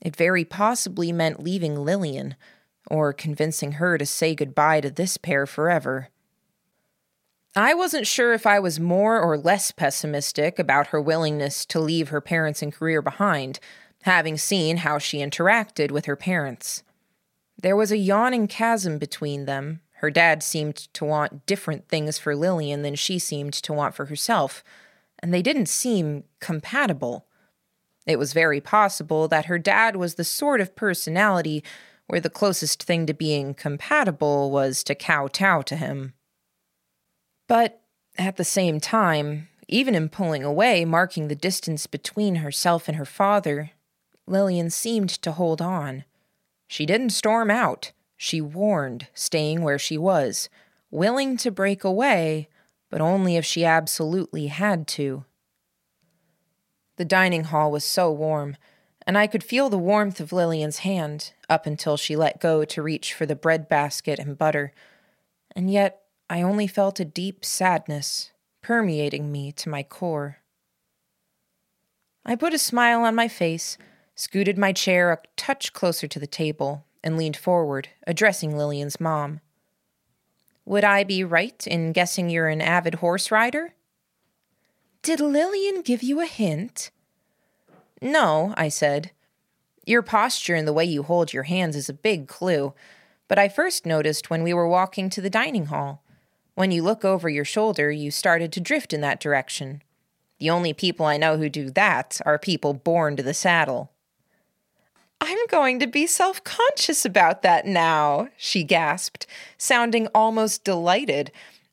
It 0.00 0.14
very 0.14 0.44
possibly 0.44 1.10
meant 1.10 1.42
leaving 1.42 1.84
Lillian, 1.84 2.36
or 2.88 3.12
convincing 3.12 3.72
her 3.72 3.98
to 3.98 4.06
say 4.06 4.36
goodbye 4.36 4.80
to 4.80 4.92
this 4.92 5.16
pair 5.16 5.44
forever. 5.44 6.08
I 7.56 7.74
wasn't 7.74 8.06
sure 8.06 8.32
if 8.32 8.46
I 8.46 8.60
was 8.60 8.78
more 8.78 9.20
or 9.20 9.36
less 9.36 9.72
pessimistic 9.72 10.60
about 10.60 10.86
her 10.88 11.00
willingness 11.00 11.66
to 11.66 11.80
leave 11.80 12.10
her 12.10 12.20
parents 12.20 12.62
and 12.62 12.72
career 12.72 13.02
behind 13.02 13.58
having 14.02 14.36
seen 14.36 14.78
how 14.78 14.98
she 14.98 15.18
interacted 15.18 15.90
with 15.90 16.06
her 16.06 16.16
parents. 16.16 16.82
There 17.60 17.76
was 17.76 17.92
a 17.92 17.96
yawning 17.96 18.48
chasm 18.48 18.98
between 18.98 19.44
them. 19.44 19.80
Her 19.94 20.10
dad 20.10 20.42
seemed 20.42 20.76
to 20.94 21.04
want 21.04 21.46
different 21.46 21.88
things 21.88 22.18
for 22.18 22.34
Lillian 22.34 22.82
than 22.82 22.96
she 22.96 23.18
seemed 23.18 23.52
to 23.54 23.72
want 23.72 23.94
for 23.94 24.06
herself, 24.06 24.64
and 25.20 25.32
they 25.32 25.42
didn't 25.42 25.66
seem 25.66 26.24
compatible. 26.40 27.26
It 28.04 28.18
was 28.18 28.32
very 28.32 28.60
possible 28.60 29.28
that 29.28 29.44
her 29.46 29.58
dad 29.58 29.94
was 29.94 30.16
the 30.16 30.24
sort 30.24 30.60
of 30.60 30.74
personality 30.74 31.62
where 32.08 32.20
the 32.20 32.28
closest 32.28 32.82
thing 32.82 33.06
to 33.06 33.14
being 33.14 33.54
compatible 33.54 34.50
was 34.50 34.82
to 34.84 34.94
kowtow 34.96 35.62
to 35.62 35.76
him. 35.76 36.14
But 37.46 37.80
at 38.18 38.36
the 38.36 38.44
same 38.44 38.80
time, 38.80 39.48
even 39.68 39.94
in 39.94 40.08
pulling 40.08 40.42
away, 40.42 40.84
marking 40.84 41.28
the 41.28 41.36
distance 41.36 41.86
between 41.86 42.36
herself 42.36 42.88
and 42.88 42.96
her 42.96 43.04
father, 43.04 43.70
Lillian 44.26 44.70
seemed 44.70 45.10
to 45.10 45.32
hold 45.32 45.60
on. 45.60 46.04
She 46.68 46.86
didn't 46.86 47.10
storm 47.10 47.50
out. 47.50 47.92
She 48.16 48.40
warned, 48.40 49.08
staying 49.14 49.62
where 49.62 49.78
she 49.78 49.98
was, 49.98 50.48
willing 50.90 51.36
to 51.38 51.50
break 51.50 51.84
away, 51.84 52.48
but 52.90 53.00
only 53.00 53.36
if 53.36 53.44
she 53.44 53.64
absolutely 53.64 54.46
had 54.46 54.86
to. 54.88 55.24
The 56.96 57.04
dining 57.04 57.44
hall 57.44 57.70
was 57.70 57.84
so 57.84 58.12
warm, 58.12 58.56
and 59.06 59.18
I 59.18 59.26
could 59.26 59.42
feel 59.42 59.68
the 59.68 59.78
warmth 59.78 60.20
of 60.20 60.32
Lillian's 60.32 60.78
hand 60.78 61.32
up 61.48 61.66
until 61.66 61.96
she 61.96 62.14
let 62.14 62.40
go 62.40 62.64
to 62.64 62.82
reach 62.82 63.12
for 63.12 63.26
the 63.26 63.34
bread 63.34 63.68
basket 63.68 64.18
and 64.18 64.38
butter, 64.38 64.72
and 65.56 65.70
yet 65.70 66.02
I 66.30 66.42
only 66.42 66.66
felt 66.66 67.00
a 67.00 67.04
deep 67.04 67.44
sadness 67.44 68.30
permeating 68.62 69.32
me 69.32 69.52
to 69.52 69.68
my 69.68 69.82
core. 69.82 70.38
I 72.24 72.36
put 72.36 72.54
a 72.54 72.58
smile 72.58 73.00
on 73.02 73.14
my 73.14 73.26
face 73.26 73.76
scooted 74.14 74.58
my 74.58 74.72
chair 74.72 75.12
a 75.12 75.18
touch 75.36 75.72
closer 75.72 76.06
to 76.06 76.18
the 76.18 76.26
table, 76.26 76.84
and 77.02 77.16
leaned 77.16 77.36
forward, 77.36 77.88
addressing 78.06 78.56
Lillian's 78.56 79.00
mom. 79.00 79.40
Would 80.64 80.84
I 80.84 81.02
be 81.04 81.24
right 81.24 81.66
in 81.66 81.92
guessing 81.92 82.30
you're 82.30 82.48
an 82.48 82.60
avid 82.60 82.96
horse 82.96 83.30
rider? 83.30 83.74
Did 85.02 85.20
Lillian 85.20 85.82
give 85.82 86.02
you 86.02 86.20
a 86.20 86.26
hint? 86.26 86.90
No, 88.00 88.54
I 88.56 88.68
said. 88.68 89.10
Your 89.84 90.02
posture 90.02 90.54
and 90.54 90.66
the 90.66 90.72
way 90.72 90.84
you 90.84 91.02
hold 91.02 91.32
your 91.32 91.42
hands 91.44 91.74
is 91.74 91.88
a 91.88 91.94
big 91.94 92.28
clue, 92.28 92.72
but 93.26 93.38
I 93.38 93.48
first 93.48 93.84
noticed 93.84 94.30
when 94.30 94.42
we 94.42 94.54
were 94.54 94.68
walking 94.68 95.10
to 95.10 95.20
the 95.20 95.30
dining 95.30 95.66
hall. 95.66 96.04
When 96.54 96.70
you 96.70 96.82
look 96.82 97.04
over 97.04 97.28
your 97.28 97.44
shoulder, 97.44 97.90
you 97.90 98.10
started 98.10 98.52
to 98.52 98.60
drift 98.60 98.92
in 98.92 99.00
that 99.00 99.20
direction. 99.20 99.82
The 100.38 100.50
only 100.50 100.72
people 100.72 101.06
I 101.06 101.16
know 101.16 101.36
who 101.36 101.48
do 101.48 101.70
that 101.70 102.20
are 102.26 102.38
people 102.38 102.74
born 102.74 103.16
to 103.16 103.22
the 103.22 103.34
saddle. 103.34 103.91
I'm 105.24 105.46
going 105.46 105.78
to 105.78 105.86
be 105.86 106.08
self 106.08 106.42
conscious 106.42 107.04
about 107.04 107.42
that 107.42 107.64
now, 107.64 108.28
she 108.36 108.64
gasped, 108.64 109.24
sounding 109.56 110.08
almost 110.12 110.64
delighted, 110.64 111.30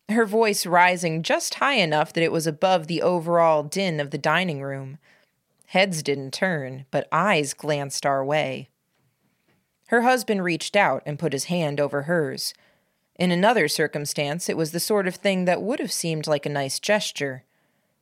her 0.08 0.28
voice 0.28 0.68
rising 0.68 1.24
just 1.24 1.56
high 1.56 1.74
enough 1.74 2.14
that 2.14 2.24
it 2.24 2.32
was 2.32 2.46
above 2.46 2.86
the 2.86 3.02
overall 3.02 3.64
din 3.64 4.00
of 4.00 4.12
the 4.12 4.20
dining 4.20 4.62
room. 4.62 5.00
Heads 5.66 6.04
didn't 6.04 6.32
turn, 6.32 6.86
but 6.92 7.08
eyes 7.12 7.56
glanced 7.56 8.06
our 8.06 8.24
way. 8.24 8.70
Her 9.88 10.04
husband 10.04 10.44
reached 10.44 10.76
out 10.76 11.02
and 11.08 11.18
put 11.18 11.34
his 11.34 11.46
hand 11.46 11.80
over 11.80 12.04
hers. 12.04 12.54
In 13.16 13.32
another 13.32 13.68
circumstance, 13.68 14.48
it 14.48 14.58
was 14.58 14.74
the 14.74 14.80
sort 14.80 15.08
of 15.08 15.16
thing 15.16 15.46
that 15.46 15.64
would 15.64 15.80
have 15.80 15.92
seemed 15.92 16.28
like 16.28 16.46
a 16.46 16.50
nice 16.50 16.80
gesture. 16.80 17.46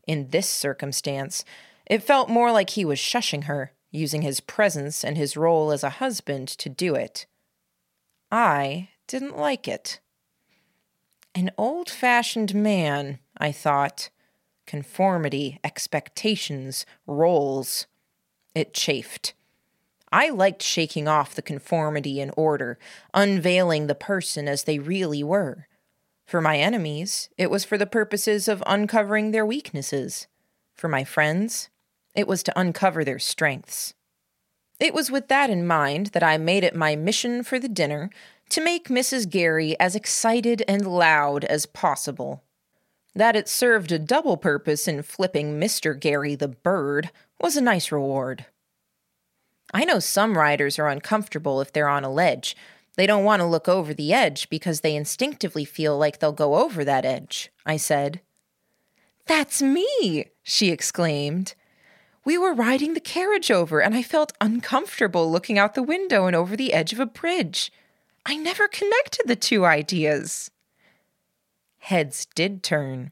In 0.06 0.32
this 0.32 0.50
circumstance, 0.50 1.46
it 1.86 2.04
felt 2.04 2.28
more 2.28 2.52
like 2.52 2.72
he 2.72 2.84
was 2.84 3.00
shushing 3.00 3.46
her, 3.46 3.72
using 3.92 4.22
his 4.22 4.40
presence 4.40 5.04
and 5.04 5.18
his 5.18 5.38
role 5.38 5.72
as 5.72 5.84
a 5.84 5.92
husband 5.92 6.48
to 6.48 6.70
do 6.70 6.96
it. 6.96 7.26
I 8.32 8.90
didn't 9.08 9.38
like 9.38 9.68
it. 9.68 10.00
An 11.34 11.52
old 11.58 11.90
fashioned 11.90 12.56
man, 12.56 13.20
I 13.38 13.52
thought. 13.52 14.10
Conformity, 14.66 15.60
expectations, 15.64 16.86
roles. 17.06 17.88
It 18.54 18.74
chafed. 18.74 19.34
I 20.12 20.30
liked 20.30 20.64
shaking 20.64 21.08
off 21.08 21.36
the 21.36 21.42
conformity 21.42 22.20
and 22.20 22.34
order, 22.36 22.80
unveiling 23.14 23.88
the 23.88 23.96
person 23.96 24.48
as 24.48 24.64
they 24.64 24.80
really 24.80 25.24
were. 25.24 25.68
For 26.26 26.42
my 26.42 26.58
enemies, 26.58 27.30
it 27.38 27.50
was 27.50 27.64
for 27.64 27.78
the 27.78 27.86
purposes 27.86 28.48
of 28.48 28.64
uncovering 28.66 29.32
their 29.32 29.46
weaknesses. 29.46 30.28
For 30.74 30.88
my 30.88 31.04
friends, 31.04 31.70
it 32.18 32.28
was 32.28 32.44
to 32.44 32.60
uncover 32.60 33.06
their 33.06 33.20
strengths. 33.20 33.94
It 34.80 34.94
was 34.94 35.12
with 35.12 35.28
that 35.28 35.50
in 35.50 35.66
mind 35.66 36.08
that 36.08 36.24
I 36.24 36.38
made 36.38 36.64
it 36.64 36.76
my 36.76 36.96
mission 36.96 37.44
for 37.44 37.60
the 37.60 37.70
dinner 37.70 38.10
to 38.50 38.64
make 38.64 38.90
Mrs. 38.90 39.30
Gary 39.30 39.80
as 39.80 39.96
excited 39.96 40.64
and 40.68 40.86
loud 40.86 41.46
as 41.46 41.66
possible. 41.66 42.44
That 43.16 43.36
it 43.36 43.48
served 43.48 43.92
a 43.92 44.00
double 44.00 44.36
purpose 44.36 44.88
in 44.88 45.04
flipping 45.04 45.60
Mr. 45.60 45.98
Gary 45.98 46.36
the 46.36 46.48
bird 46.48 47.12
was 47.40 47.56
a 47.56 47.62
nice 47.62 47.92
reward. 47.92 48.46
I 49.74 49.86
know 49.86 50.00
some 50.00 50.38
riders 50.38 50.80
are 50.80 50.88
uncomfortable 50.88 51.62
if 51.62 51.72
they're 51.72 51.90
on 51.90 52.04
a 52.04 52.12
ledge. 52.12 52.56
They 52.96 53.06
don't 53.06 53.26
want 53.26 53.42
to 53.42 53.46
look 53.46 53.68
over 53.68 53.94
the 53.94 54.14
edge 54.14 54.50
because 54.50 54.82
they 54.82 54.96
instinctively 54.96 55.66
feel 55.66 55.98
like 55.98 56.18
they'll 56.18 56.32
go 56.32 56.56
over 56.56 56.84
that 56.84 57.06
edge, 57.06 57.52
I 57.66 57.78
said. 57.78 58.22
That's 59.28 59.62
me, 59.62 60.28
she 60.42 60.72
exclaimed. 60.72 61.54
We 62.28 62.38
were 62.38 62.54
riding 62.54 62.94
the 62.94 63.00
carriage 63.00 63.50
over, 63.50 63.80
and 63.80 63.96
I 63.96 64.04
felt 64.04 64.34
uncomfortable 64.42 65.32
looking 65.32 65.58
out 65.58 65.76
the 65.76 65.82
window 65.82 66.26
and 66.26 66.36
over 66.36 66.58
the 66.58 66.74
edge 66.74 66.92
of 66.92 67.00
a 67.00 67.06
bridge. 67.06 67.72
I 68.26 68.36
never 68.36 68.68
connected 68.68 69.30
the 69.30 69.38
two 69.38 69.64
ideas. 69.64 70.52
Heads 71.78 72.28
did 72.36 72.64
turn. 72.64 73.12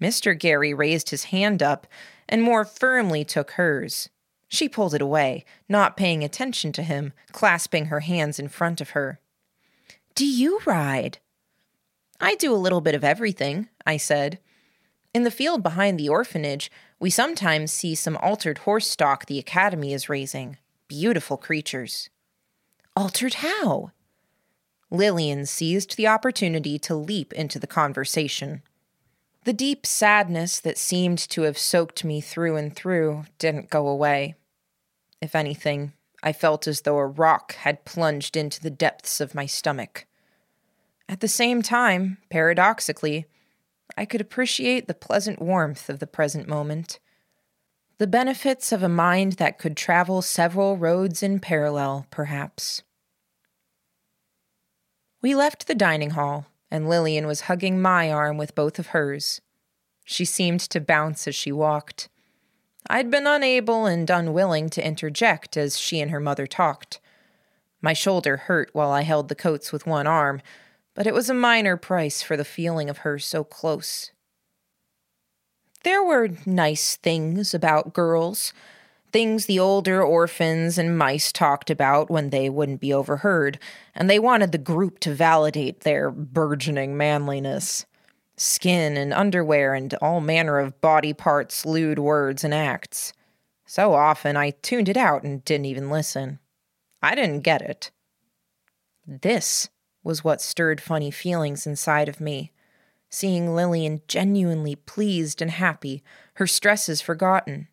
Mr. 0.00 0.36
Gary 0.36 0.74
raised 0.74 1.10
his 1.10 1.26
hand 1.26 1.62
up 1.62 1.86
and 2.28 2.42
more 2.42 2.64
firmly 2.64 3.24
took 3.24 3.52
hers. 3.52 4.08
She 4.48 4.68
pulled 4.68 4.94
it 4.94 5.00
away, 5.00 5.44
not 5.68 5.96
paying 5.96 6.24
attention 6.24 6.72
to 6.72 6.82
him, 6.82 7.12
clasping 7.30 7.84
her 7.84 8.00
hands 8.00 8.40
in 8.40 8.48
front 8.48 8.80
of 8.80 8.90
her. 8.90 9.20
Do 10.16 10.26
you 10.26 10.58
ride? 10.66 11.18
I 12.20 12.34
do 12.34 12.52
a 12.52 12.56
little 12.56 12.80
bit 12.80 12.96
of 12.96 13.04
everything, 13.04 13.68
I 13.86 13.96
said. 13.96 14.40
In 15.14 15.22
the 15.22 15.30
field 15.30 15.62
behind 15.62 16.00
the 16.00 16.08
orphanage, 16.08 16.72
we 17.04 17.10
sometimes 17.10 17.70
see 17.70 17.94
some 17.94 18.16
altered 18.16 18.56
horse 18.56 18.90
stock 18.90 19.26
the 19.26 19.38
Academy 19.38 19.92
is 19.92 20.08
raising. 20.08 20.56
Beautiful 20.88 21.36
creatures. 21.36 22.08
Altered 22.96 23.34
how? 23.34 23.90
Lillian 24.90 25.44
seized 25.44 25.98
the 25.98 26.06
opportunity 26.06 26.78
to 26.78 26.94
leap 26.94 27.34
into 27.34 27.58
the 27.58 27.66
conversation. 27.66 28.62
The 29.44 29.52
deep 29.52 29.84
sadness 29.84 30.58
that 30.60 30.78
seemed 30.78 31.18
to 31.28 31.42
have 31.42 31.58
soaked 31.58 32.06
me 32.06 32.22
through 32.22 32.56
and 32.56 32.74
through 32.74 33.24
didn't 33.38 33.68
go 33.68 33.86
away. 33.86 34.36
If 35.20 35.34
anything, 35.34 35.92
I 36.22 36.32
felt 36.32 36.66
as 36.66 36.80
though 36.80 36.96
a 36.96 37.06
rock 37.06 37.54
had 37.56 37.84
plunged 37.84 38.34
into 38.34 38.62
the 38.62 38.70
depths 38.70 39.20
of 39.20 39.34
my 39.34 39.44
stomach. 39.44 40.06
At 41.06 41.20
the 41.20 41.28
same 41.28 41.60
time, 41.60 42.16
paradoxically, 42.30 43.26
I 43.96 44.04
could 44.04 44.20
appreciate 44.20 44.86
the 44.88 44.94
pleasant 44.94 45.40
warmth 45.40 45.88
of 45.88 45.98
the 45.98 46.06
present 46.06 46.48
moment. 46.48 46.98
The 47.98 48.06
benefits 48.06 48.72
of 48.72 48.82
a 48.82 48.88
mind 48.88 49.34
that 49.34 49.58
could 49.58 49.76
travel 49.76 50.20
several 50.20 50.76
roads 50.76 51.22
in 51.22 51.38
parallel, 51.38 52.06
perhaps. 52.10 52.82
We 55.22 55.34
left 55.34 55.66
the 55.66 55.74
dining 55.74 56.10
hall, 56.10 56.46
and 56.70 56.88
Lillian 56.88 57.26
was 57.26 57.42
hugging 57.42 57.80
my 57.80 58.10
arm 58.10 58.36
with 58.36 58.54
both 58.54 58.78
of 58.78 58.88
hers. 58.88 59.40
She 60.04 60.24
seemed 60.24 60.60
to 60.60 60.80
bounce 60.80 61.28
as 61.28 61.34
she 61.34 61.52
walked. 61.52 62.08
I'd 62.90 63.10
been 63.10 63.26
unable 63.26 63.86
and 63.86 64.10
unwilling 64.10 64.68
to 64.70 64.86
interject 64.86 65.56
as 65.56 65.78
she 65.78 66.00
and 66.00 66.10
her 66.10 66.20
mother 66.20 66.46
talked. 66.46 67.00
My 67.80 67.92
shoulder 67.92 68.36
hurt 68.36 68.70
while 68.72 68.90
I 68.90 69.02
held 69.02 69.28
the 69.28 69.34
coats 69.34 69.72
with 69.72 69.86
one 69.86 70.06
arm, 70.06 70.42
but 70.94 71.06
it 71.06 71.14
was 71.14 71.28
a 71.28 71.34
minor 71.34 71.76
price 71.76 72.22
for 72.22 72.36
the 72.36 72.44
feeling 72.44 72.88
of 72.88 72.98
her 72.98 73.18
so 73.18 73.44
close. 73.44 74.12
There 75.82 76.02
were 76.02 76.30
nice 76.46 76.96
things 76.96 77.52
about 77.52 77.92
girls, 77.92 78.52
things 79.12 79.46
the 79.46 79.58
older 79.58 80.02
orphans 80.02 80.78
and 80.78 80.96
mice 80.96 81.30
talked 81.30 81.70
about 81.70 82.10
when 82.10 82.30
they 82.30 82.48
wouldn't 82.48 82.80
be 82.80 82.92
overheard, 82.92 83.58
and 83.94 84.08
they 84.08 84.18
wanted 84.18 84.52
the 84.52 84.58
group 84.58 84.98
to 85.00 85.14
validate 85.14 85.80
their 85.80 86.10
burgeoning 86.10 86.96
manliness 86.96 87.86
skin 88.36 88.96
and 88.96 89.12
underwear 89.12 89.74
and 89.74 89.94
all 89.94 90.20
manner 90.20 90.58
of 90.58 90.80
body 90.80 91.12
parts, 91.12 91.64
lewd 91.64 91.98
words, 91.98 92.44
and 92.44 92.52
acts. 92.52 93.12
So 93.66 93.94
often 93.94 94.36
I 94.36 94.50
tuned 94.50 94.88
it 94.88 94.96
out 94.96 95.22
and 95.22 95.44
didn't 95.44 95.66
even 95.66 95.90
listen. 95.90 96.38
I 97.02 97.14
didn't 97.14 97.40
get 97.40 97.62
it. 97.62 97.90
This 99.06 99.68
was 100.04 100.22
what 100.22 100.40
stirred 100.40 100.80
funny 100.80 101.10
feelings 101.10 101.66
inside 101.66 102.08
of 102.08 102.20
me. 102.20 102.52
Seeing 103.10 103.54
Lillian 103.54 104.02
genuinely 104.06 104.76
pleased 104.76 105.40
and 105.40 105.50
happy, 105.50 106.04
her 106.34 106.46
stresses 106.46 107.00
forgotten. 107.00 107.68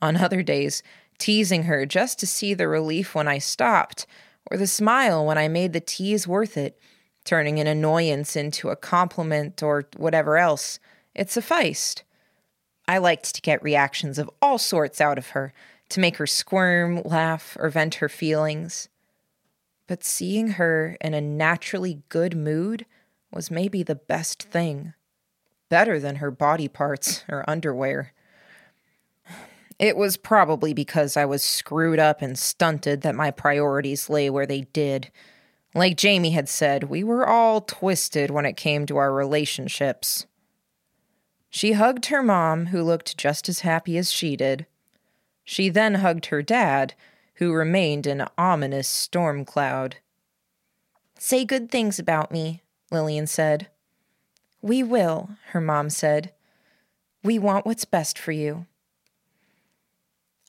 On 0.00 0.16
other 0.16 0.42
days, 0.42 0.82
teasing 1.18 1.64
her 1.64 1.86
just 1.86 2.18
to 2.18 2.26
see 2.26 2.54
the 2.54 2.66
relief 2.66 3.14
when 3.14 3.28
I 3.28 3.38
stopped, 3.38 4.06
or 4.50 4.56
the 4.56 4.66
smile 4.66 5.24
when 5.24 5.38
I 5.38 5.48
made 5.48 5.72
the 5.72 5.80
tease 5.80 6.26
worth 6.26 6.56
it, 6.56 6.78
turning 7.24 7.58
an 7.58 7.66
annoyance 7.66 8.36
into 8.36 8.70
a 8.70 8.76
compliment 8.76 9.62
or 9.62 9.86
whatever 9.96 10.36
else. 10.36 10.78
It 11.14 11.30
sufficed. 11.30 12.02
I 12.86 12.98
liked 12.98 13.34
to 13.34 13.40
get 13.40 13.62
reactions 13.62 14.18
of 14.18 14.30
all 14.42 14.58
sorts 14.58 15.00
out 15.00 15.18
of 15.18 15.28
her, 15.28 15.52
to 15.90 16.00
make 16.00 16.16
her 16.16 16.26
squirm, 16.26 17.02
laugh, 17.02 17.56
or 17.58 17.70
vent 17.70 17.96
her 17.96 18.08
feelings. 18.08 18.88
But 19.86 20.04
seeing 20.04 20.52
her 20.52 20.96
in 21.00 21.14
a 21.14 21.20
naturally 21.20 22.02
good 22.08 22.36
mood 22.36 22.86
was 23.30 23.50
maybe 23.50 23.82
the 23.82 23.94
best 23.94 24.42
thing. 24.42 24.94
Better 25.68 25.98
than 25.98 26.16
her 26.16 26.30
body 26.30 26.68
parts 26.68 27.24
or 27.28 27.48
underwear. 27.48 28.12
It 29.78 29.96
was 29.96 30.16
probably 30.16 30.72
because 30.72 31.16
I 31.16 31.24
was 31.24 31.42
screwed 31.42 31.98
up 31.98 32.22
and 32.22 32.38
stunted 32.38 33.00
that 33.00 33.14
my 33.14 33.30
priorities 33.30 34.08
lay 34.08 34.30
where 34.30 34.46
they 34.46 34.62
did 34.62 35.10
like 35.74 35.96
Jamie 35.96 36.30
had 36.30 36.48
said, 36.48 36.84
we 36.84 37.02
were 37.02 37.26
all 37.28 37.60
twisted 37.60 38.30
when 38.30 38.46
it 38.46 38.56
came 38.56 38.86
to 38.86 38.96
our 38.96 39.12
relationships. 39.12 40.26
She 41.50 41.72
hugged 41.72 42.06
her 42.06 42.22
mom, 42.22 42.66
who 42.66 42.82
looked 42.82 43.18
just 43.18 43.48
as 43.48 43.60
happy 43.60 43.98
as 43.98 44.12
she 44.12 44.36
did. 44.36 44.66
She 45.44 45.68
then 45.68 45.96
hugged 45.96 46.26
her 46.26 46.42
dad, 46.42 46.94
who 47.34 47.52
remained 47.52 48.06
an 48.06 48.26
ominous 48.38 48.88
storm 48.88 49.44
cloud. 49.44 49.96
Say 51.18 51.44
good 51.44 51.70
things 51.70 51.98
about 51.98 52.30
me, 52.30 52.62
Lillian 52.90 53.26
said. 53.26 53.68
We 54.62 54.82
will, 54.82 55.30
her 55.48 55.60
mom 55.60 55.90
said. 55.90 56.32
We 57.22 57.38
want 57.38 57.66
what's 57.66 57.84
best 57.84 58.18
for 58.18 58.32
you. 58.32 58.66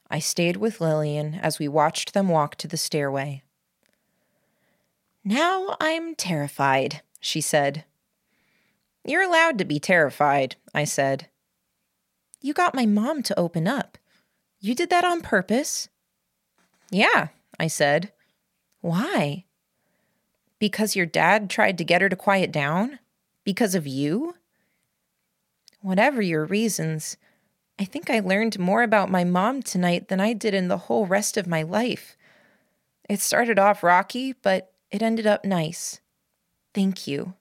I 0.10 0.20
stayed 0.20 0.58
with 0.58 0.82
Lillian 0.82 1.36
as 1.36 1.60
we 1.60 1.68
watched 1.68 2.14
them 2.14 2.30
walk 2.30 2.56
to 2.56 2.68
the 2.68 2.78
stairway. 2.78 3.42
Now 5.24 5.76
I'm 5.80 6.14
terrified, 6.14 7.02
she 7.20 7.42
said. 7.42 7.84
You're 9.04 9.24
allowed 9.24 9.58
to 9.58 9.66
be 9.66 9.80
terrified, 9.80 10.56
I 10.74 10.84
said. 10.84 11.28
You 12.42 12.54
got 12.54 12.76
my 12.76 12.86
mom 12.86 13.24
to 13.24 13.40
open 13.40 13.68
up. 13.68 13.98
You 14.60 14.76
did 14.76 14.90
that 14.92 15.04
on 15.04 15.22
purpose? 15.22 15.90
Yeah, 16.90 17.30
I 17.60 17.68
said. 17.68 18.12
Why? 18.82 19.46
Because 20.60 20.96
your 20.96 21.06
dad 21.06 21.50
tried 21.50 21.78
to 21.78 21.84
get 21.84 22.02
her 22.02 22.10
to 22.10 22.16
quiet 22.16 22.52
down? 22.52 23.00
Because 23.44 23.76
of 23.76 23.88
you? 23.88 24.36
Whatever 25.82 26.22
your 26.22 26.46
reasons, 26.46 27.18
I 27.78 27.86
think 27.86 28.10
I 28.10 28.20
learned 28.20 28.58
more 28.58 28.84
about 28.84 29.12
my 29.12 29.24
mom 29.24 29.62
tonight 29.62 30.08
than 30.08 30.20
I 30.20 30.34
did 30.34 30.54
in 30.54 30.68
the 30.68 30.78
whole 30.78 31.06
rest 31.06 31.38
of 31.38 31.46
my 31.46 31.62
life. 31.62 32.16
It 33.10 33.20
started 33.20 33.60
off 33.60 33.84
rocky, 33.84 34.34
but 34.34 34.72
it 34.92 35.04
ended 35.04 35.28
up 35.28 35.46
nice. 35.46 36.00
Thank 36.74 37.06
you. 37.06 37.34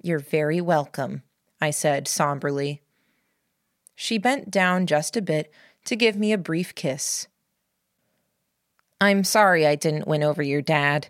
You're 0.00 0.18
very 0.18 0.60
welcome, 0.60 1.22
I 1.60 1.70
said 1.70 2.08
somberly. 2.08 2.82
She 3.94 4.18
bent 4.18 4.50
down 4.50 4.86
just 4.86 5.16
a 5.16 5.22
bit 5.22 5.52
to 5.84 5.96
give 5.96 6.16
me 6.16 6.32
a 6.32 6.38
brief 6.38 6.74
kiss. 6.74 7.28
I'm 9.02 9.24
sorry 9.24 9.66
I 9.66 9.74
didn't 9.74 10.06
win 10.06 10.22
over 10.22 10.44
your 10.44 10.62
dad. 10.62 11.08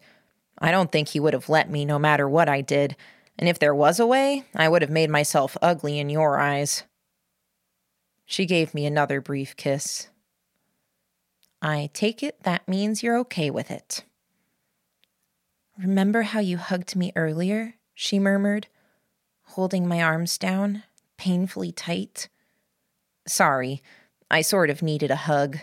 I 0.58 0.70
don't 0.70 0.90
think 0.90 1.08
he 1.08 1.20
would 1.20 1.34
have 1.34 1.50
let 1.50 1.68
me 1.68 1.84
no 1.84 1.98
matter 1.98 2.26
what 2.26 2.48
I 2.48 2.62
did, 2.62 2.96
and 3.38 3.50
if 3.50 3.58
there 3.58 3.74
was 3.74 4.00
a 4.00 4.06
way, 4.06 4.46
I 4.54 4.66
would 4.66 4.80
have 4.80 4.90
made 4.90 5.10
myself 5.10 5.58
ugly 5.60 5.98
in 5.98 6.08
your 6.08 6.40
eyes. 6.40 6.84
She 8.24 8.46
gave 8.46 8.72
me 8.72 8.86
another 8.86 9.20
brief 9.20 9.56
kiss. 9.56 10.08
I 11.60 11.90
take 11.92 12.22
it 12.22 12.42
that 12.44 12.66
means 12.66 13.02
you're 13.02 13.18
okay 13.18 13.50
with 13.50 13.70
it. 13.70 14.04
Remember 15.76 16.22
how 16.22 16.40
you 16.40 16.56
hugged 16.56 16.96
me 16.96 17.12
earlier? 17.14 17.74
She 17.92 18.18
murmured, 18.18 18.68
holding 19.42 19.86
my 19.86 20.02
arms 20.02 20.38
down, 20.38 20.84
painfully 21.18 21.72
tight. 21.72 22.30
Sorry, 23.28 23.82
I 24.30 24.40
sort 24.40 24.70
of 24.70 24.80
needed 24.80 25.10
a 25.10 25.26
hug. 25.28 25.58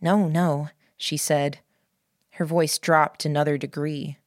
No, 0.00 0.26
no, 0.26 0.70
she 1.02 1.16
said. 1.16 1.58
Her 2.36 2.44
voice 2.44 2.78
dropped 2.78 3.24
another 3.24 3.58
degree. 3.58 4.18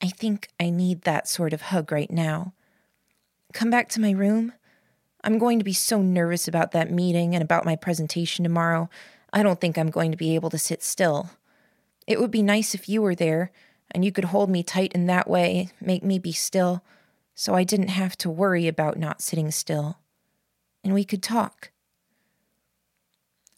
I 0.00 0.08
think 0.08 0.48
I 0.60 0.70
need 0.70 1.02
that 1.02 1.28
sort 1.28 1.52
of 1.52 1.62
hug 1.62 1.90
right 1.90 2.10
now. 2.10 2.54
Come 3.52 3.70
back 3.70 3.88
to 3.90 4.00
my 4.00 4.10
room. 4.10 4.52
I'm 5.24 5.38
going 5.38 5.58
to 5.58 5.64
be 5.64 5.72
so 5.72 6.02
nervous 6.02 6.48
about 6.48 6.72
that 6.72 6.90
meeting 6.90 7.34
and 7.34 7.42
about 7.42 7.64
my 7.64 7.76
presentation 7.76 8.42
tomorrow. 8.42 8.90
I 9.32 9.42
don't 9.42 9.60
think 9.60 9.78
I'm 9.78 9.90
going 9.90 10.10
to 10.10 10.16
be 10.16 10.34
able 10.34 10.50
to 10.50 10.58
sit 10.58 10.82
still. 10.82 11.30
It 12.06 12.20
would 12.20 12.30
be 12.30 12.42
nice 12.42 12.74
if 12.74 12.88
you 12.88 13.00
were 13.02 13.14
there 13.14 13.52
and 13.92 14.04
you 14.04 14.12
could 14.12 14.26
hold 14.26 14.50
me 14.50 14.62
tight 14.62 14.92
in 14.92 15.06
that 15.06 15.28
way, 15.28 15.68
make 15.80 16.02
me 16.02 16.18
be 16.18 16.32
still, 16.32 16.82
so 17.34 17.54
I 17.54 17.64
didn't 17.64 17.88
have 17.88 18.16
to 18.18 18.30
worry 18.30 18.66
about 18.66 18.98
not 18.98 19.22
sitting 19.22 19.50
still. 19.50 19.98
And 20.82 20.94
we 20.94 21.04
could 21.04 21.22
talk. 21.22 21.70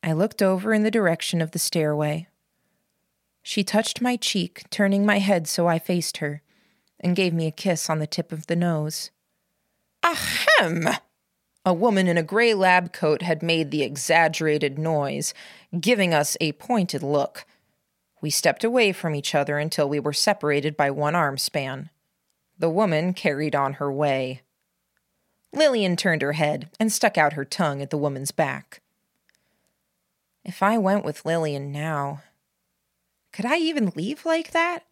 I 0.07 0.13
looked 0.13 0.43
over 0.43 0.75
in 0.75 0.83
the 0.83 0.91
direction 0.91 1.41
of 1.41 1.53
the 1.53 1.59
stairway. 1.59 2.27
She 3.43 3.65
touched 3.65 4.03
my 4.03 4.17
cheek, 4.17 4.65
turning 4.69 5.07
my 5.07 5.19
head 5.19 5.49
so 5.49 5.67
I 5.67 5.79
faced 5.79 6.19
her, 6.19 6.43
and 7.01 7.17
gave 7.17 7.33
me 7.33 7.47
a 7.47 7.51
kiss 7.51 7.89
on 7.89 8.01
the 8.01 8.07
tip 8.07 8.31
of 8.31 8.47
the 8.47 8.55
nose. 8.55 9.11
Ahem! 10.03 10.89
A 11.65 11.73
woman 11.73 12.07
in 12.07 12.19
a 12.19 12.23
gray 12.23 12.53
lab 12.53 12.93
coat 12.93 13.23
had 13.23 13.43
made 13.43 13.71
the 13.71 13.83
exaggerated 13.83 14.79
noise, 14.79 15.33
giving 15.81 16.13
us 16.13 16.37
a 16.39 16.53
pointed 16.53 17.03
look. 17.03 17.47
We 18.21 18.29
stepped 18.29 18.63
away 18.63 18.93
from 18.93 19.15
each 19.15 19.35
other 19.35 19.57
until 19.59 19.89
we 19.89 20.01
were 20.01 20.13
separated 20.13 20.77
by 20.77 20.91
one 20.91 21.15
arm 21.15 21.39
span. 21.39 21.89
The 22.59 22.69
woman 22.69 23.15
carried 23.15 23.55
on 23.55 23.75
her 23.75 23.91
way. 23.91 24.43
Lillian 25.55 25.97
turned 25.97 26.21
her 26.21 26.35
head 26.35 26.69
and 26.79 26.93
stuck 26.93 27.17
out 27.17 27.33
her 27.33 27.47
tongue 27.47 27.81
at 27.81 27.89
the 27.89 27.97
woman's 27.97 28.33
back. 28.33 28.83
If 30.45 30.63
I 30.63 30.77
went 30.79 31.05
with 31.05 31.25
Lillian 31.25 31.73
now, 31.73 32.23
could 33.33 33.47
I 33.47 33.57
even 33.57 33.93
leave 33.97 34.27
like 34.27 34.51
that? 34.53 34.85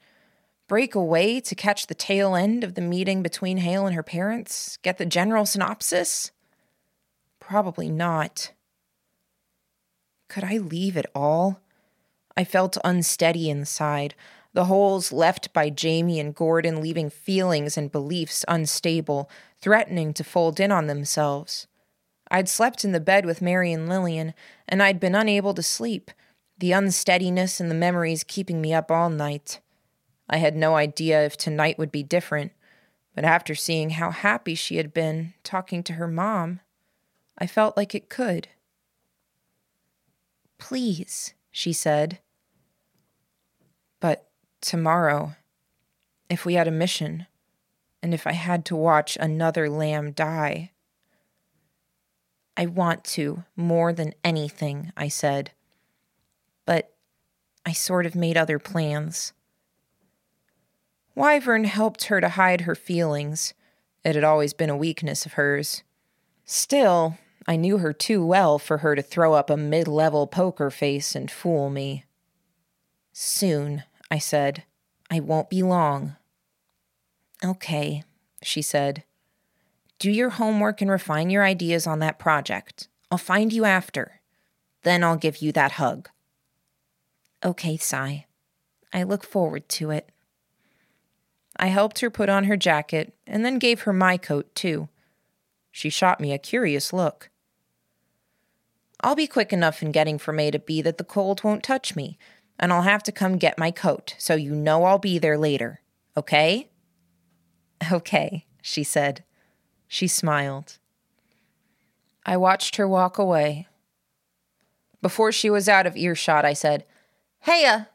Break 0.67 0.95
away 0.95 1.41
to 1.41 1.55
catch 1.55 1.87
the 1.87 1.95
tail 1.95 2.35
end 2.35 2.65
of 2.65 2.75
the 2.75 2.81
meeting 2.81 3.23
between 3.23 3.59
Hale 3.59 3.87
and 3.87 3.95
her 3.95 4.03
parents? 4.03 4.79
Get 4.83 4.97
the 4.97 5.05
general 5.05 5.45
synopsis? 5.45 6.31
Probably 7.38 7.91
not. 7.91 8.53
Could 10.29 10.45
I 10.45 10.57
leave 10.57 10.97
at 10.97 11.11
all? 11.15 11.61
I 12.37 12.45
felt 12.45 12.79
unsteady 12.83 13.51
inside, 13.51 14.15
the 14.55 14.65
holes 14.67 15.12
left 15.12 15.53
by 15.53 15.71
Jamie 15.71 16.21
and 16.21 16.35
Gordon 16.35 16.81
leaving 16.81 17.11
feelings 17.11 17.77
and 17.77 17.93
beliefs 17.93 18.45
unstable, 18.49 19.31
threatening 19.61 20.12
to 20.15 20.25
fold 20.25 20.61
in 20.61 20.73
on 20.73 20.87
themselves. 20.87 21.67
I'd 22.33 22.49
slept 22.49 22.83
in 22.83 22.92
the 22.92 22.99
bed 22.99 23.27
with 23.27 23.42
Mary 23.42 23.75
and 23.75 23.90
Lillian, 23.90 24.33
and 24.66 24.83
I'd 24.83 24.99
been 24.99 25.14
unable 25.14 25.53
to 25.53 25.62
sleep, 25.62 26.11
the 26.57 26.73
unsteadiness 26.73 27.61
and 27.61 27.71
the 27.71 27.75
memories 27.75 28.25
keeping 28.25 28.62
me 28.62 28.73
up 28.73 28.90
all 28.90 29.11
night. 29.11 29.61
I 30.31 30.38
had 30.38 30.57
no 30.57 30.75
idea 30.75 31.23
if 31.27 31.37
tonight 31.37 31.79
would 31.79 31.92
be 31.92 32.03
different, 32.03 32.53
but 33.14 33.25
after 33.25 33.55
seeing 33.55 33.90
how 33.90 34.11
happy 34.11 34.55
she 34.55 34.79
had 34.79 34.95
been 34.95 35.35
talking 35.45 35.83
to 35.83 35.92
her 35.92 36.09
mom, 36.09 36.61
I 37.37 37.47
felt 37.47 37.77
like 37.77 37.95
it 37.95 38.09
could. 38.09 38.49
Please, 40.57 41.35
she 41.51 41.75
said. 41.75 42.18
But 44.01 44.31
tomorrow, 44.62 45.35
if 46.31 46.47
we 46.47 46.55
had 46.55 46.66
a 46.66 46.71
mission, 46.71 47.27
and 48.03 48.14
if 48.14 48.27
I 48.27 48.33
had 48.33 48.64
to 48.66 48.77
watch 48.77 49.18
another 49.21 49.68
lamb 49.68 50.12
die, 50.12 50.71
I 52.57 52.67
want 52.67 53.05
to 53.05 53.45
more 53.57 53.93
than 53.93 54.15
anything, 54.25 54.93
I 54.97 55.09
said 55.09 55.53
but 56.65 56.95
I 57.65 57.73
sort 57.73 58.07
of 58.07 58.15
made 58.15 58.37
other 58.37 58.59
plans. 58.59 59.33
Wyvern 61.15 61.65
helped 61.65 62.05
her 62.05 62.21
to 62.21 62.31
hide 62.31 62.62
her 62.62 62.75
feelings. 62.75 63.55
It 64.05 64.15
had 64.15 64.25
always 64.25 64.55
been 64.55 64.71
a 64.71 64.77
weakness 64.77 65.27
of 65.27 65.35
hers. 65.35 65.83
Still, 66.45 67.19
I 67.47 67.57
knew 67.57 67.79
her 67.79 67.93
too 67.93 68.25
well 68.25 68.59
for 68.59 68.79
her 68.79 68.95
to 68.95 69.03
throw 69.03 69.35
up 69.35 69.51
a 69.51 69.57
mid 69.57 69.87
level 69.87 70.27
poker 70.27 70.71
face 70.71 71.15
and 71.15 71.31
fool 71.31 71.71
me. 71.71 72.05
Soon, 73.12 73.85
I 74.11 74.19
said. 74.19 74.65
I 75.11 75.21
won't 75.21 75.51
be 75.51 75.62
long. 75.62 76.17
Okay, 77.45 78.03
she 78.43 78.62
said. 78.62 79.05
Do 80.03 80.11
your 80.11 80.31
homework 80.31 80.81
and 80.81 80.91
refine 80.91 81.31
your 81.31 81.45
ideas 81.45 81.87
on 81.87 82.01
that 82.01 82.19
project. 82.19 82.88
I'll 83.12 83.19
find 83.19 83.53
you 83.53 83.65
after. 83.65 84.21
Then 84.83 85.05
I'll 85.05 85.17
give 85.17 85.37
you 85.37 85.53
that 85.53 85.73
hug. 85.79 86.09
Okay, 87.45 87.77
Sy. 87.77 88.27
I 88.93 89.05
look 89.05 89.23
forward 89.23 89.69
to 89.69 89.93
it. 89.93 90.11
I 91.57 91.69
helped 91.69 92.01
her 92.01 92.11
put 92.11 92.29
on 92.29 92.47
her 92.47 92.57
jacket 92.57 93.15
and 93.29 93.45
then 93.45 93.61
gave 93.61 93.83
her 93.83 93.93
my 93.93 94.17
coat, 94.17 94.53
too. 94.57 94.88
She 95.71 95.88
shot 95.88 96.21
me 96.21 96.33
a 96.33 96.38
curious 96.38 96.93
look. 96.93 97.31
I'll 99.03 99.15
be 99.15 99.29
quick 99.29 99.53
enough 99.53 99.85
in 99.85 99.93
getting 99.93 100.19
from 100.19 100.41
A 100.41 100.51
to 100.51 100.59
B 100.59 100.83
that 100.83 100.99
the 100.99 101.05
cold 101.05 101.45
won't 101.45 101.62
touch 101.62 101.95
me, 101.95 102.19
and 102.59 102.73
I'll 102.73 102.83
have 102.83 103.05
to 103.05 103.12
come 103.12 103.38
get 103.38 103.57
my 103.57 103.71
coat, 103.71 104.17
so 104.19 104.35
you 104.35 104.53
know 104.53 104.83
I'll 104.83 104.99
be 104.99 105.21
there 105.21 105.38
later. 105.38 105.81
Okay? 106.17 106.71
Okay, 107.93 108.47
she 108.61 108.83
said. 108.83 109.23
She 109.92 110.09
smiled. 110.09 110.78
I 112.24 112.38
watched 112.38 112.76
her 112.76 112.88
walk 112.88 113.18
away. 113.18 113.66
Before 115.02 115.31
she 115.31 115.50
was 115.50 115.68
out 115.68 115.87
of 115.87 115.98
earshot, 115.98 116.46
I 116.46 116.55
said, 116.55 116.87
Heya! 117.46 117.88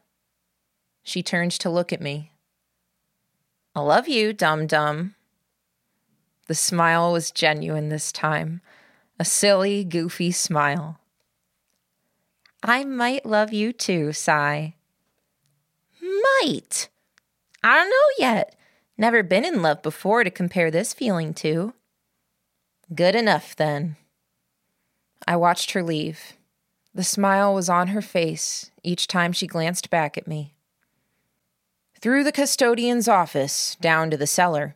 She 1.01 1.23
turned 1.23 1.53
to 1.53 1.71
look 1.71 1.91
at 1.91 1.99
me. 1.99 2.33
I 3.75 3.79
love 3.79 4.07
you, 4.07 4.31
dum 4.31 4.67
dum. 4.67 5.15
The 6.45 6.53
smile 6.53 7.11
was 7.11 7.31
genuine 7.31 7.89
this 7.89 8.11
time, 8.11 8.61
a 9.17 9.25
silly, 9.25 9.83
goofy 9.83 10.31
smile. 10.31 10.99
I 12.61 12.83
might 12.85 13.25
love 13.25 13.53
you 13.53 13.73
too, 13.73 14.13
Sy. 14.13 14.75
Might. 15.99 16.89
I 17.63 17.75
don't 17.75 17.89
know 17.89 18.09
yet. 18.19 18.55
Never 18.99 19.23
been 19.23 19.43
in 19.43 19.63
love 19.63 19.81
before 19.81 20.23
to 20.23 20.29
compare 20.29 20.69
this 20.69 20.93
feeling 20.93 21.33
to. 21.33 21.73
Good 22.93 23.15
enough, 23.15 23.55
then. 23.55 23.97
I 25.27 25.35
watched 25.35 25.71
her 25.71 25.83
leave. 25.83 26.33
The 26.95 27.03
smile 27.03 27.53
was 27.53 27.67
on 27.67 27.89
her 27.89 28.01
face 28.01 28.71
each 28.81 29.07
time 29.07 29.33
she 29.33 29.45
glanced 29.45 29.89
back 29.89 30.17
at 30.17 30.27
me. 30.27 30.53
Through 31.99 32.23
the 32.23 32.31
custodian's 32.31 33.07
office, 33.07 33.75
down 33.81 34.09
to 34.11 34.17
the 34.17 34.25
cellar. 34.25 34.75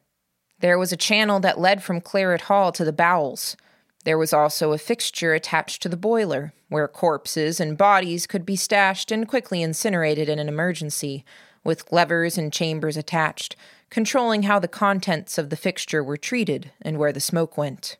There 0.60 0.78
was 0.78 0.92
a 0.92 0.98
channel 0.98 1.40
that 1.40 1.60
led 1.60 1.84
from 1.84 2.02
Claret 2.02 2.42
Hall 2.42 2.72
to 2.74 2.84
the 2.84 2.92
bowels. 2.92 3.56
There 4.04 4.18
was 4.18 4.34
also 4.34 4.74
a 4.74 4.78
fixture 4.78 5.34
attached 5.34 5.82
to 5.84 5.90
the 5.90 5.96
boiler, 5.96 6.54
where 6.68 6.88
corpses 6.88 7.60
and 7.60 7.78
bodies 7.78 8.28
could 8.28 8.46
be 8.46 8.56
stashed 8.56 9.12
and 9.12 9.28
quickly 9.28 9.62
incinerated 9.62 10.28
in 10.28 10.38
an 10.38 10.50
emergency, 10.50 11.24
with 11.64 11.92
levers 11.92 12.38
and 12.38 12.52
chambers 12.52 12.98
attached, 12.98 13.56
controlling 13.90 14.44
how 14.44 14.60
the 14.60 14.68
contents 14.68 15.38
of 15.38 15.50
the 15.50 15.56
fixture 15.56 16.04
were 16.04 16.18
treated 16.18 16.72
and 16.82 16.98
where 16.98 17.14
the 17.14 17.20
smoke 17.20 17.58
went. 17.58 17.98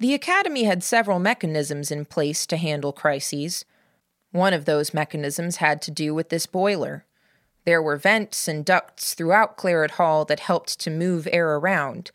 The 0.00 0.14
Academy 0.14 0.64
had 0.64 0.82
several 0.82 1.18
mechanisms 1.18 1.90
in 1.90 2.04
place 2.04 2.46
to 2.46 2.56
handle 2.56 2.92
crises. 2.92 3.64
One 4.32 4.52
of 4.52 4.64
those 4.64 4.92
mechanisms 4.92 5.56
had 5.56 5.80
to 5.82 5.90
do 5.90 6.12
with 6.12 6.30
this 6.30 6.46
boiler. 6.46 7.04
There 7.64 7.82
were 7.82 7.96
vents 7.96 8.48
and 8.48 8.64
ducts 8.64 9.14
throughout 9.14 9.56
Claret 9.56 9.92
Hall 9.92 10.24
that 10.24 10.40
helped 10.40 10.80
to 10.80 10.90
move 10.90 11.28
air 11.32 11.54
around, 11.54 12.10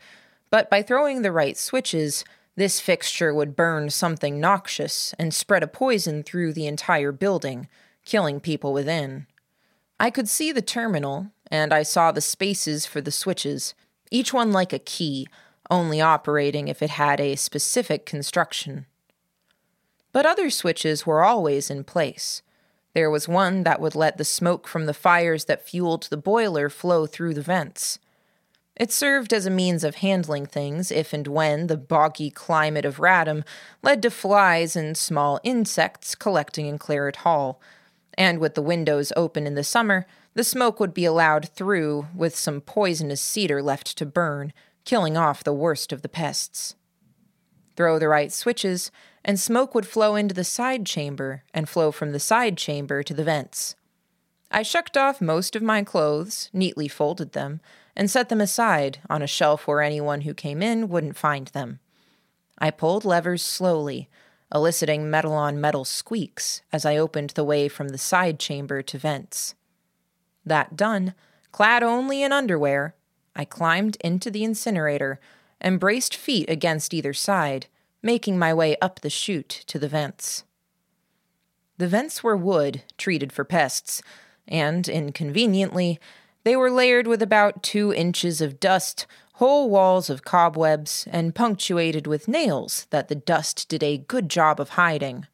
but 0.50 0.68
by 0.68 0.82
throwing 0.82 1.22
the 1.22 1.32
right 1.32 1.56
switches, 1.56 2.24
this 2.56 2.80
fixture 2.80 3.32
would 3.32 3.56
burn 3.56 3.88
something 3.90 4.38
noxious 4.38 5.14
and 5.18 5.32
spread 5.32 5.62
a 5.62 5.68
poison 5.68 6.22
through 6.22 6.52
the 6.52 6.66
entire 6.66 7.12
building, 7.12 7.68
killing 8.04 8.40
people 8.40 8.72
within. 8.72 9.26
I 9.98 10.10
could 10.10 10.28
see 10.28 10.52
the 10.52 10.62
terminal, 10.62 11.32
and 11.50 11.72
I 11.72 11.82
saw 11.82 12.12
the 12.12 12.20
spaces 12.20 12.86
for 12.86 13.00
the 13.00 13.10
switches, 13.10 13.74
each 14.10 14.32
one 14.32 14.52
like 14.52 14.72
a 14.72 14.78
key, 14.78 15.26
only 15.70 16.00
operating 16.00 16.68
if 16.68 16.82
it 16.82 16.90
had 16.90 17.20
a 17.20 17.36
specific 17.36 18.04
construction. 18.04 18.86
But 20.12 20.26
other 20.26 20.50
switches 20.50 21.06
were 21.06 21.22
always 21.22 21.70
in 21.70 21.84
place. 21.84 22.42
There 22.94 23.10
was 23.10 23.28
one 23.28 23.62
that 23.62 23.80
would 23.80 23.94
let 23.94 24.18
the 24.18 24.24
smoke 24.24 24.66
from 24.66 24.86
the 24.86 24.94
fires 24.94 25.44
that 25.44 25.66
fueled 25.66 26.08
the 26.10 26.16
boiler 26.16 26.68
flow 26.68 27.06
through 27.06 27.34
the 27.34 27.42
vents. 27.42 27.98
It 28.74 28.90
served 28.90 29.32
as 29.32 29.46
a 29.46 29.50
means 29.50 29.84
of 29.84 29.96
handling 29.96 30.46
things 30.46 30.90
if 30.90 31.12
and 31.12 31.26
when 31.26 31.66
the 31.66 31.76
boggy 31.76 32.30
climate 32.30 32.84
of 32.84 32.96
Radham 32.96 33.44
led 33.82 34.02
to 34.02 34.10
flies 34.10 34.74
and 34.74 34.96
small 34.96 35.38
insects 35.44 36.14
collecting 36.14 36.66
in 36.66 36.78
Claret 36.78 37.16
Hall. 37.16 37.60
And 38.14 38.38
with 38.38 38.54
the 38.54 38.62
windows 38.62 39.12
open 39.16 39.46
in 39.46 39.54
the 39.54 39.62
summer, 39.62 40.06
the 40.34 40.44
smoke 40.44 40.80
would 40.80 40.94
be 40.94 41.04
allowed 41.04 41.50
through 41.50 42.06
with 42.14 42.34
some 42.34 42.60
poisonous 42.60 43.20
cedar 43.20 43.62
left 43.62 43.98
to 43.98 44.06
burn, 44.06 44.52
killing 44.90 45.16
off 45.16 45.44
the 45.44 45.52
worst 45.52 45.92
of 45.92 46.02
the 46.02 46.08
pests. 46.08 46.74
Throw 47.76 47.96
the 47.96 48.08
right 48.08 48.32
switches, 48.32 48.90
and 49.24 49.38
smoke 49.38 49.72
would 49.72 49.86
flow 49.86 50.16
into 50.16 50.34
the 50.34 50.42
side 50.42 50.84
chamber 50.84 51.44
and 51.54 51.68
flow 51.68 51.92
from 51.92 52.10
the 52.10 52.18
side 52.18 52.56
chamber 52.56 53.04
to 53.04 53.14
the 53.14 53.22
vents. 53.22 53.76
I 54.50 54.64
shucked 54.64 54.96
off 54.96 55.20
most 55.20 55.54
of 55.54 55.62
my 55.62 55.84
clothes, 55.84 56.50
neatly 56.52 56.88
folded 56.88 57.34
them, 57.34 57.60
and 57.94 58.10
set 58.10 58.30
them 58.30 58.40
aside 58.40 58.98
on 59.08 59.22
a 59.22 59.28
shelf 59.28 59.68
where 59.68 59.80
anyone 59.80 60.22
who 60.22 60.34
came 60.34 60.60
in 60.60 60.88
wouldn't 60.88 61.16
find 61.16 61.46
them. 61.46 61.78
I 62.58 62.72
pulled 62.72 63.04
levers 63.04 63.44
slowly, 63.44 64.08
eliciting 64.52 65.08
metal 65.08 65.34
on 65.34 65.60
metal 65.60 65.84
squeaks 65.84 66.62
as 66.72 66.84
I 66.84 66.96
opened 66.96 67.30
the 67.30 67.44
way 67.44 67.68
from 67.68 67.90
the 67.90 67.96
side 67.96 68.40
chamber 68.40 68.82
to 68.82 68.98
vents. 68.98 69.54
That 70.44 70.74
done, 70.74 71.14
clad 71.52 71.84
only 71.84 72.24
in 72.24 72.32
underwear, 72.32 72.96
I 73.34 73.44
climbed 73.44 73.96
into 73.96 74.30
the 74.30 74.44
incinerator 74.44 75.20
and 75.60 75.80
braced 75.80 76.16
feet 76.16 76.48
against 76.48 76.94
either 76.94 77.12
side, 77.12 77.66
making 78.02 78.38
my 78.38 78.52
way 78.52 78.76
up 78.80 79.00
the 79.00 79.10
chute 79.10 79.64
to 79.66 79.78
the 79.78 79.88
vents. 79.88 80.44
The 81.78 81.88
vents 81.88 82.22
were 82.22 82.36
wood, 82.36 82.82
treated 82.98 83.32
for 83.32 83.44
pests, 83.44 84.02
and, 84.46 84.88
inconveniently, 84.88 85.98
they 86.44 86.56
were 86.56 86.70
layered 86.70 87.06
with 87.06 87.22
about 87.22 87.62
two 87.62 87.92
inches 87.92 88.40
of 88.40 88.60
dust, 88.60 89.06
whole 89.34 89.70
walls 89.70 90.10
of 90.10 90.24
cobwebs, 90.24 91.06
and 91.10 91.34
punctuated 91.34 92.06
with 92.06 92.28
nails 92.28 92.86
that 92.90 93.08
the 93.08 93.14
dust 93.14 93.68
did 93.68 93.82
a 93.82 93.98
good 93.98 94.28
job 94.28 94.60
of 94.60 94.70
hiding. 94.70 95.26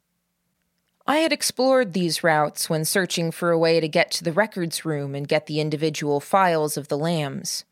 I 1.07 1.19
had 1.19 1.33
explored 1.33 1.93
these 1.93 2.25
routes 2.25 2.69
when 2.69 2.85
searching 2.85 3.31
for 3.31 3.51
a 3.51 3.59
way 3.59 3.79
to 3.79 3.89
get 3.89 4.11
to 4.13 4.25
the 4.25 4.33
records 4.33 4.85
room 4.85 5.15
and 5.15 5.29
get 5.29 5.47
the 5.47 5.61
individual 5.61 6.21
files 6.21 6.77
of 6.77 6.89
the 6.89 6.99
lambs. 6.99 7.65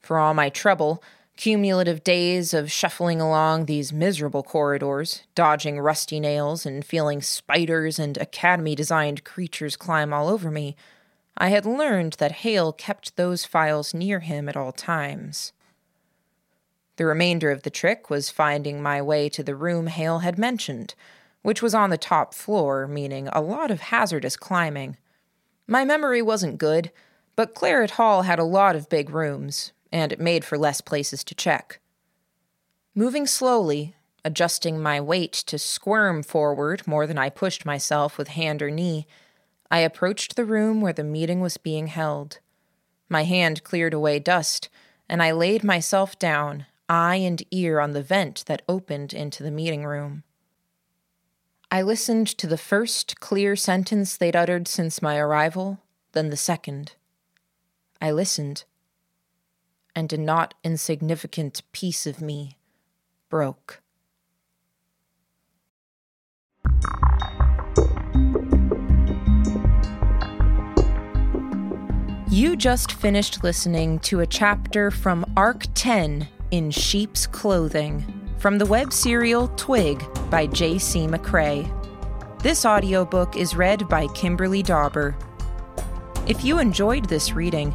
For 0.00 0.18
all 0.18 0.34
my 0.34 0.48
trouble, 0.48 1.02
cumulative 1.36 2.04
days 2.04 2.52
of 2.52 2.70
shuffling 2.70 3.20
along 3.20 3.64
these 3.64 3.92
miserable 3.92 4.42
corridors, 4.42 5.22
dodging 5.34 5.80
rusty 5.80 6.20
nails 6.20 6.66
and 6.66 6.84
feeling 6.84 7.22
spiders 7.22 7.98
and 7.98 8.18
academy 8.18 8.74
designed 8.74 9.24
creatures 9.24 9.76
climb 9.76 10.12
all 10.12 10.28
over 10.28 10.50
me, 10.50 10.76
I 11.36 11.48
had 11.48 11.64
learned 11.64 12.14
that 12.18 12.42
Hale 12.42 12.72
kept 12.72 13.16
those 13.16 13.46
files 13.46 13.94
near 13.94 14.20
him 14.20 14.48
at 14.48 14.56
all 14.56 14.72
times. 14.72 15.52
The 16.96 17.06
remainder 17.06 17.50
of 17.50 17.62
the 17.62 17.70
trick 17.70 18.10
was 18.10 18.28
finding 18.28 18.82
my 18.82 19.00
way 19.00 19.30
to 19.30 19.42
the 19.42 19.54
room 19.54 19.86
Hale 19.86 20.18
had 20.18 20.38
mentioned, 20.38 20.94
which 21.40 21.62
was 21.62 21.74
on 21.74 21.88
the 21.88 21.96
top 21.96 22.34
floor, 22.34 22.86
meaning 22.86 23.28
a 23.28 23.40
lot 23.40 23.70
of 23.70 23.80
hazardous 23.80 24.36
climbing. 24.36 24.98
My 25.66 25.86
memory 25.86 26.20
wasn't 26.20 26.58
good, 26.58 26.90
but 27.36 27.54
Claret 27.54 27.92
Hall 27.92 28.22
had 28.22 28.38
a 28.38 28.44
lot 28.44 28.76
of 28.76 28.90
big 28.90 29.08
rooms, 29.08 29.72
and 29.92 30.12
it 30.12 30.20
made 30.20 30.44
for 30.44 30.58
less 30.58 30.80
places 30.80 31.24
to 31.24 31.34
check. 31.34 31.80
Moving 32.94 33.26
slowly, 33.26 33.94
adjusting 34.24 34.80
my 34.80 35.00
weight 35.00 35.32
to 35.32 35.58
squirm 35.58 36.22
forward 36.22 36.86
more 36.86 37.06
than 37.06 37.18
I 37.18 37.30
pushed 37.30 37.64
myself 37.64 38.18
with 38.18 38.28
hand 38.28 38.62
or 38.62 38.70
knee, 38.70 39.06
I 39.70 39.80
approached 39.80 40.36
the 40.36 40.44
room 40.44 40.80
where 40.80 40.92
the 40.92 41.04
meeting 41.04 41.40
was 41.40 41.56
being 41.56 41.86
held. 41.86 42.38
My 43.08 43.24
hand 43.24 43.64
cleared 43.64 43.94
away 43.94 44.18
dust, 44.18 44.68
and 45.08 45.22
I 45.22 45.30
laid 45.30 45.64
myself 45.64 46.18
down, 46.18 46.66
eye 46.88 47.16
and 47.16 47.42
ear 47.50 47.80
on 47.80 47.92
the 47.92 48.02
vent 48.02 48.44
that 48.46 48.62
opened 48.68 49.12
into 49.12 49.42
the 49.42 49.50
meeting 49.50 49.84
room. 49.84 50.24
I 51.70 51.82
listened 51.82 52.26
to 52.38 52.48
the 52.48 52.58
first 52.58 53.20
clear 53.20 53.54
sentence 53.54 54.16
they'd 54.16 54.34
uttered 54.34 54.66
since 54.66 55.00
my 55.00 55.16
arrival, 55.16 55.78
then 56.12 56.30
the 56.30 56.36
second. 56.36 56.94
I 58.02 58.10
listened, 58.10 58.64
and 59.94 60.12
a 60.12 60.18
not 60.18 60.54
insignificant 60.64 61.62
piece 61.72 62.06
of 62.06 62.20
me 62.20 62.56
broke. 63.28 63.82
You 72.28 72.54
just 72.56 72.92
finished 72.92 73.42
listening 73.42 73.98
to 74.00 74.20
a 74.20 74.26
chapter 74.26 74.90
from 74.90 75.24
Arc 75.36 75.64
10 75.74 76.28
in 76.52 76.70
Sheep's 76.70 77.26
Clothing 77.26 78.04
from 78.38 78.56
the 78.56 78.66
web 78.66 78.92
serial 78.92 79.48
Twig 79.56 80.02
by 80.30 80.46
J.C. 80.46 81.06
McCrae. 81.06 81.68
This 82.42 82.64
audiobook 82.64 83.36
is 83.36 83.56
read 83.56 83.88
by 83.88 84.06
Kimberly 84.14 84.62
Dauber. 84.62 85.16
If 86.26 86.44
you 86.44 86.58
enjoyed 86.58 87.06
this 87.06 87.32
reading, 87.32 87.74